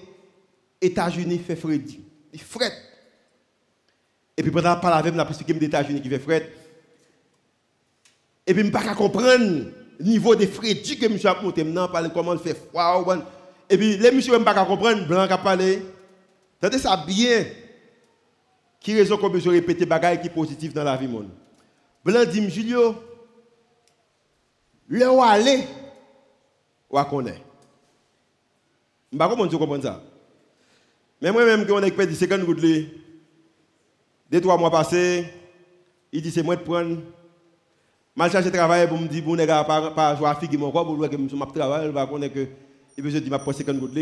[0.82, 2.02] États-Unis fait Freddy.
[2.34, 2.74] Il fret.
[4.36, 6.52] Et puis pendant parler avec m'a expliqué les États-Unis qui fait fret.
[8.48, 9.66] Et puis me pas comprendre
[10.00, 13.04] le niveau de Freddy que monsieur a monté maintenant comment il fait froid
[13.70, 15.82] et puis les monsieur me pas comprendre blanc a parlé
[16.60, 17.46] Tendez ça bien.
[18.80, 21.30] Qui raison qu'on besoin répéter bagaille qui positif dans la vie monde.
[22.04, 22.96] Blanc dit Julio,
[24.88, 25.64] le ou aller
[26.90, 27.40] ou à connaître.
[29.12, 30.04] Je ne sais pas comment tu comprends ça.
[31.22, 32.62] Mais moi-même, quand on est expert de 50 gouttes,
[34.32, 35.26] deux, trois mois passés,
[36.12, 36.98] il dit c'est moi de prendre.
[38.16, 40.96] Mal chercher travail pour me dire, bon, gars, pas jouer à figuer mon corps, pour
[40.96, 42.48] voir que je travail, il va connaître que,
[42.98, 43.98] veut dire, je vais 50 gouttes.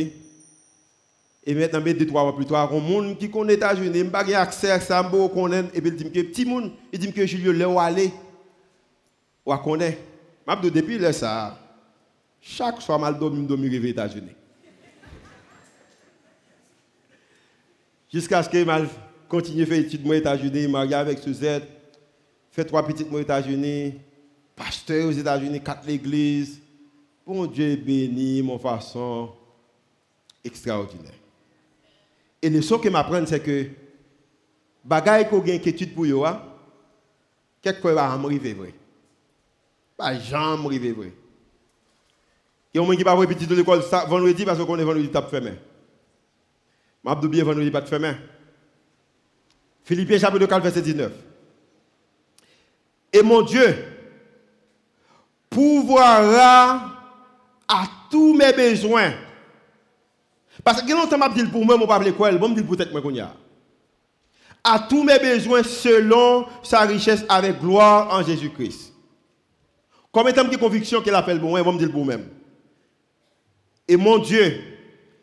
[1.45, 4.69] Et maintenant, deux, trois mois plus tard, un monde qui connaît il n'a pas accès
[4.69, 5.03] à ça,
[5.33, 8.13] connaît, et puis il dit que petit monde, il dit que Julio, là où aller,
[9.45, 9.97] ou connaît.
[10.47, 11.57] Mais depuis là, ça,
[12.39, 14.35] chaque soir, mal dormi, dormi, rêver aux États-Unis.
[18.13, 18.85] Jusqu'à ce que je
[19.27, 21.67] continue faire études aux États-Unis, marié avec Suzette,
[22.53, 23.95] fait trois petites aux États-Unis,
[24.55, 26.61] pasteur aux États-Unis, quatre l'église.
[27.25, 29.31] Bon Dieu béni, mon façon
[30.43, 31.15] extraordinaire.
[32.41, 33.69] Et le son que m'apprendre, c'est que,
[34.83, 36.23] bagaille qu'on a inquiétude pour yo,
[37.61, 38.73] quelque va arriver vrai.
[39.97, 41.13] Pas jamais arriver vrai.
[42.71, 45.09] Il y a un monde qui va répéter de l'école vendredi parce qu'on est vendredi
[45.09, 45.53] tape fermé.
[47.03, 48.13] M'abdou bien vendredi pas de fermé.
[49.83, 51.32] Philippiens chapitre 4 verset 19.
[53.23, 53.85] Mon Dieu
[55.49, 56.91] pourvoira
[57.67, 59.13] à tous mes besoins
[60.63, 63.21] parce que longtemps m'a dit pour moi, mon pas l'école, bon me dire peut-être moi
[63.21, 63.33] a.
[64.63, 68.93] À tous mes besoins selon sa richesse avec gloire en Jésus-Christ.
[70.11, 72.29] Comme étant de conviction qu'elle appelle pour moi, bon me dire pour même.
[73.87, 74.61] Et mon Dieu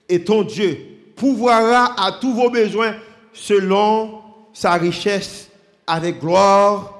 [0.09, 2.97] et ton Dieu pourvoira à tous vos besoins
[3.33, 4.21] selon
[4.53, 5.49] sa richesse
[5.87, 7.00] avec gloire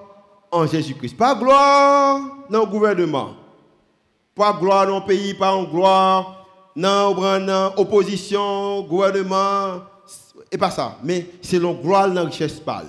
[0.51, 1.17] en Jésus-Christ.
[1.17, 3.37] Pas gloire dans le gouvernement.
[4.35, 6.41] Pas gloire dans le pays, pas en gloire
[6.77, 9.83] non, non, opposition, gouvernement,
[10.51, 10.99] et pas ça.
[11.03, 12.87] Mais c'est le gloire dans la richesse pâle.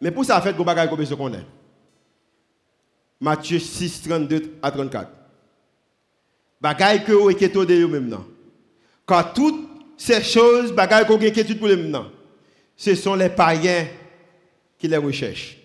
[0.00, 1.46] Mais pour ça, fait, vous bagage comme qu'on est.
[3.20, 5.10] Matthieu 6, 32 à 34.
[6.60, 8.16] Bagaille que vous êtes de vous même.
[9.06, 12.06] Car toutes ces choses, bagaille que avez pour les maintenant,
[12.76, 13.86] ce sont les païens
[14.78, 15.57] qui les recherchent.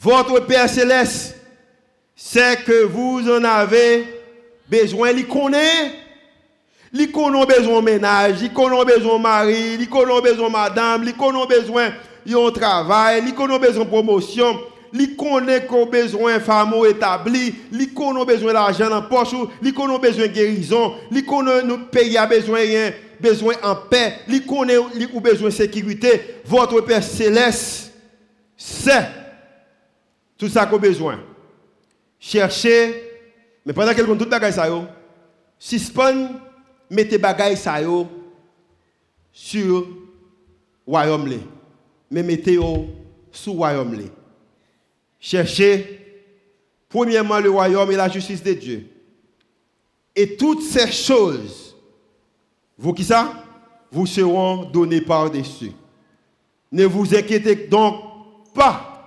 [0.00, 1.36] Votre Père céleste
[2.14, 4.04] c'est que vous en avez
[4.68, 5.92] besoin, il connaît.
[6.92, 11.90] Li konon besoin ménage, li konon besoin mari, li konon besoin madame, li konon besoin
[12.26, 14.56] yon travail, li konon besoin promotion,
[14.92, 20.28] li konon qu'on besoin femme établi, li konon besoin d'argent en poche, li konon besoin
[20.28, 25.50] guérison, li konon nous pays a besoin rien, besoin en paix, konon li ou besoin
[25.50, 27.92] sécurité, votre Père céleste
[28.56, 29.27] c'est
[30.38, 31.20] tout ça qu'on besoin.
[32.18, 33.04] Cherchez
[33.66, 34.86] mais pendant qu'elle compte tout bagage ça yo,
[35.58, 36.30] suspend
[36.88, 38.08] mettez bagaille ça yo
[39.30, 39.86] sur
[40.86, 41.40] royaume
[42.10, 42.58] mais mettez
[43.30, 44.08] sous royaume
[45.20, 45.98] Cherchez
[46.88, 48.88] premièrement le royaume et la justice de Dieu.
[50.16, 51.76] Et toutes ces choses,
[52.76, 53.44] vous qui ça,
[53.90, 55.72] vous seront données par-dessus.
[56.72, 58.02] Ne vous inquiétez donc
[58.54, 58.97] pas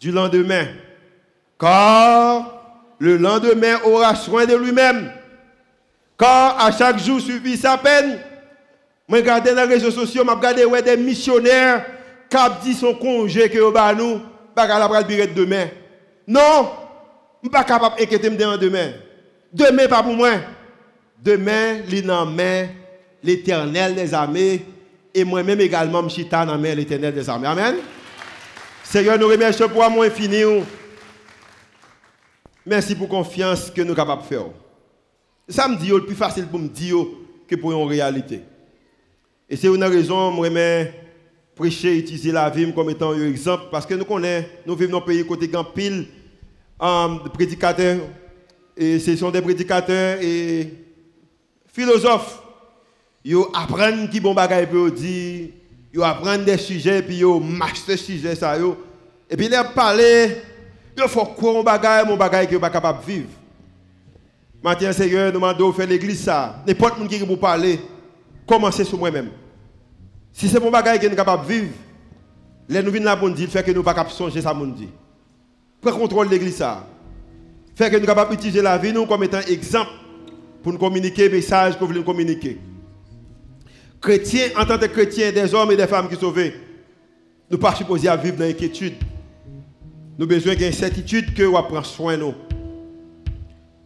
[0.00, 0.66] du lendemain,
[1.58, 2.54] car
[2.98, 5.10] le lendemain aura soin de lui-même.
[6.18, 8.18] Car à chaque jour suffit sa peine.
[9.08, 11.84] Je regarde dans les réseaux sociaux, je regarde ouais, des missionnaires
[12.30, 14.20] qui dit son congé que bah nous,
[14.54, 15.66] pas capable de demain.
[16.26, 16.70] Non,
[17.42, 18.92] je ne suis pas capable d'inquiéter demain.
[19.52, 20.30] Demain, pas pour moi.
[21.22, 21.80] Demain,
[22.26, 22.68] main
[23.22, 24.64] l'éternel des armées
[25.14, 27.46] et moi-même également, je suis dans main l'éternel des armées.
[27.46, 27.76] Amen.
[28.84, 30.42] Seigneur, nous remercions pour mon infini.
[32.64, 34.44] Merci pour la confiance que nous sommes capables de faire.
[35.48, 36.96] Ça me dit le plus facile pour me dire
[37.48, 38.42] que pour une réalité.
[39.48, 40.86] Et c'est une raison, moi, je
[41.56, 44.98] prêcher, utiliser la vie comme étant un exemple, parce que nous connaissons, nous vivons dans
[44.98, 46.06] un pays côté grand pile
[46.80, 48.00] um, prédicateurs,
[48.76, 50.72] et ce sont des prédicateurs et
[51.72, 52.42] philosophes.
[53.24, 55.48] Ils apprennent qui bon bagage peut dire,
[55.94, 58.56] ils apprennent des sujets, puis ils master sujets ça
[59.30, 60.36] Et puis ils parler,
[60.96, 63.28] il faut quoi mon bagage, mon bagage que pas capable de vivre.
[64.62, 66.62] Maintenant, Seigneur, demandons de faire l'église ça.
[66.66, 67.78] N'importe qui vous parler,
[68.46, 69.30] commencez sur moi-même.
[70.32, 71.72] Si c'est mon bagage que nous capable de vivre,
[72.68, 73.16] les nous venons là
[73.62, 74.88] que nous pas capable de songer ça, mon dit.
[75.80, 76.86] Prends contrôle de l'église ça.
[77.76, 79.90] Fait que nous sommes capables d'utiliser la vie nous comme étant exemple
[80.62, 82.58] pour nous communiquer le message que nous voulons communiquer.
[84.04, 86.52] Chrétiens, en tant que chrétiens, des hommes et des femmes qui sont sauvés,
[87.50, 88.96] nous ne pas supposés à vivre dans l'inquiétude.
[90.18, 92.34] Nous avons besoin d'une certitude que vous prenez soin de nous.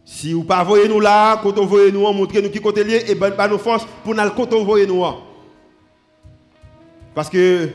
[0.03, 3.15] Si vous ne pas nous là, quand vous voyez nous, montrez nous qui côté et
[3.15, 5.05] ben, nous force pour nous quand nous.
[7.15, 7.69] Parce que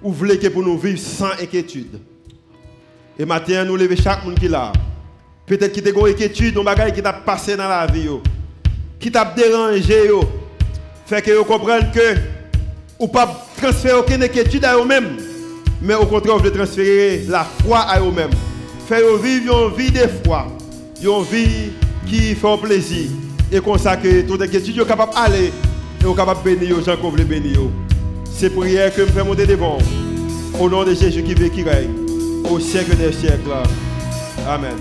[0.00, 1.98] vous voulez que pour nous vivre sans inquiétude.
[3.18, 4.72] Et maintenant, nous levons chaque monde qui est là.
[5.46, 8.08] Peut-être qu'il y a une inquiétude, un bagage qui t'a passé dans la vie,
[9.00, 10.12] qui t'a dérangé.
[11.08, 12.16] Fait que vous comprenez que
[13.00, 15.16] vous ne pas transférer aucune inquiétude à vous-même,
[15.80, 18.28] mais au contraire, vous voulez transférer la foi à vous-même.
[18.86, 20.48] Faire vivre une vie de foi,
[21.02, 21.70] une vie
[22.06, 23.08] qui fait plaisir.
[23.50, 26.84] Et comme ça, que toute inquiétude, vous capable d'aller et vous capable de bénir les
[26.84, 27.58] gens que vous bénir.
[28.30, 29.78] C'est prière que je fais monter devant.
[30.60, 31.88] Au nom de Jésus qui veut qui règne
[32.50, 33.48] au siècle des siècles.
[34.46, 34.76] Amen.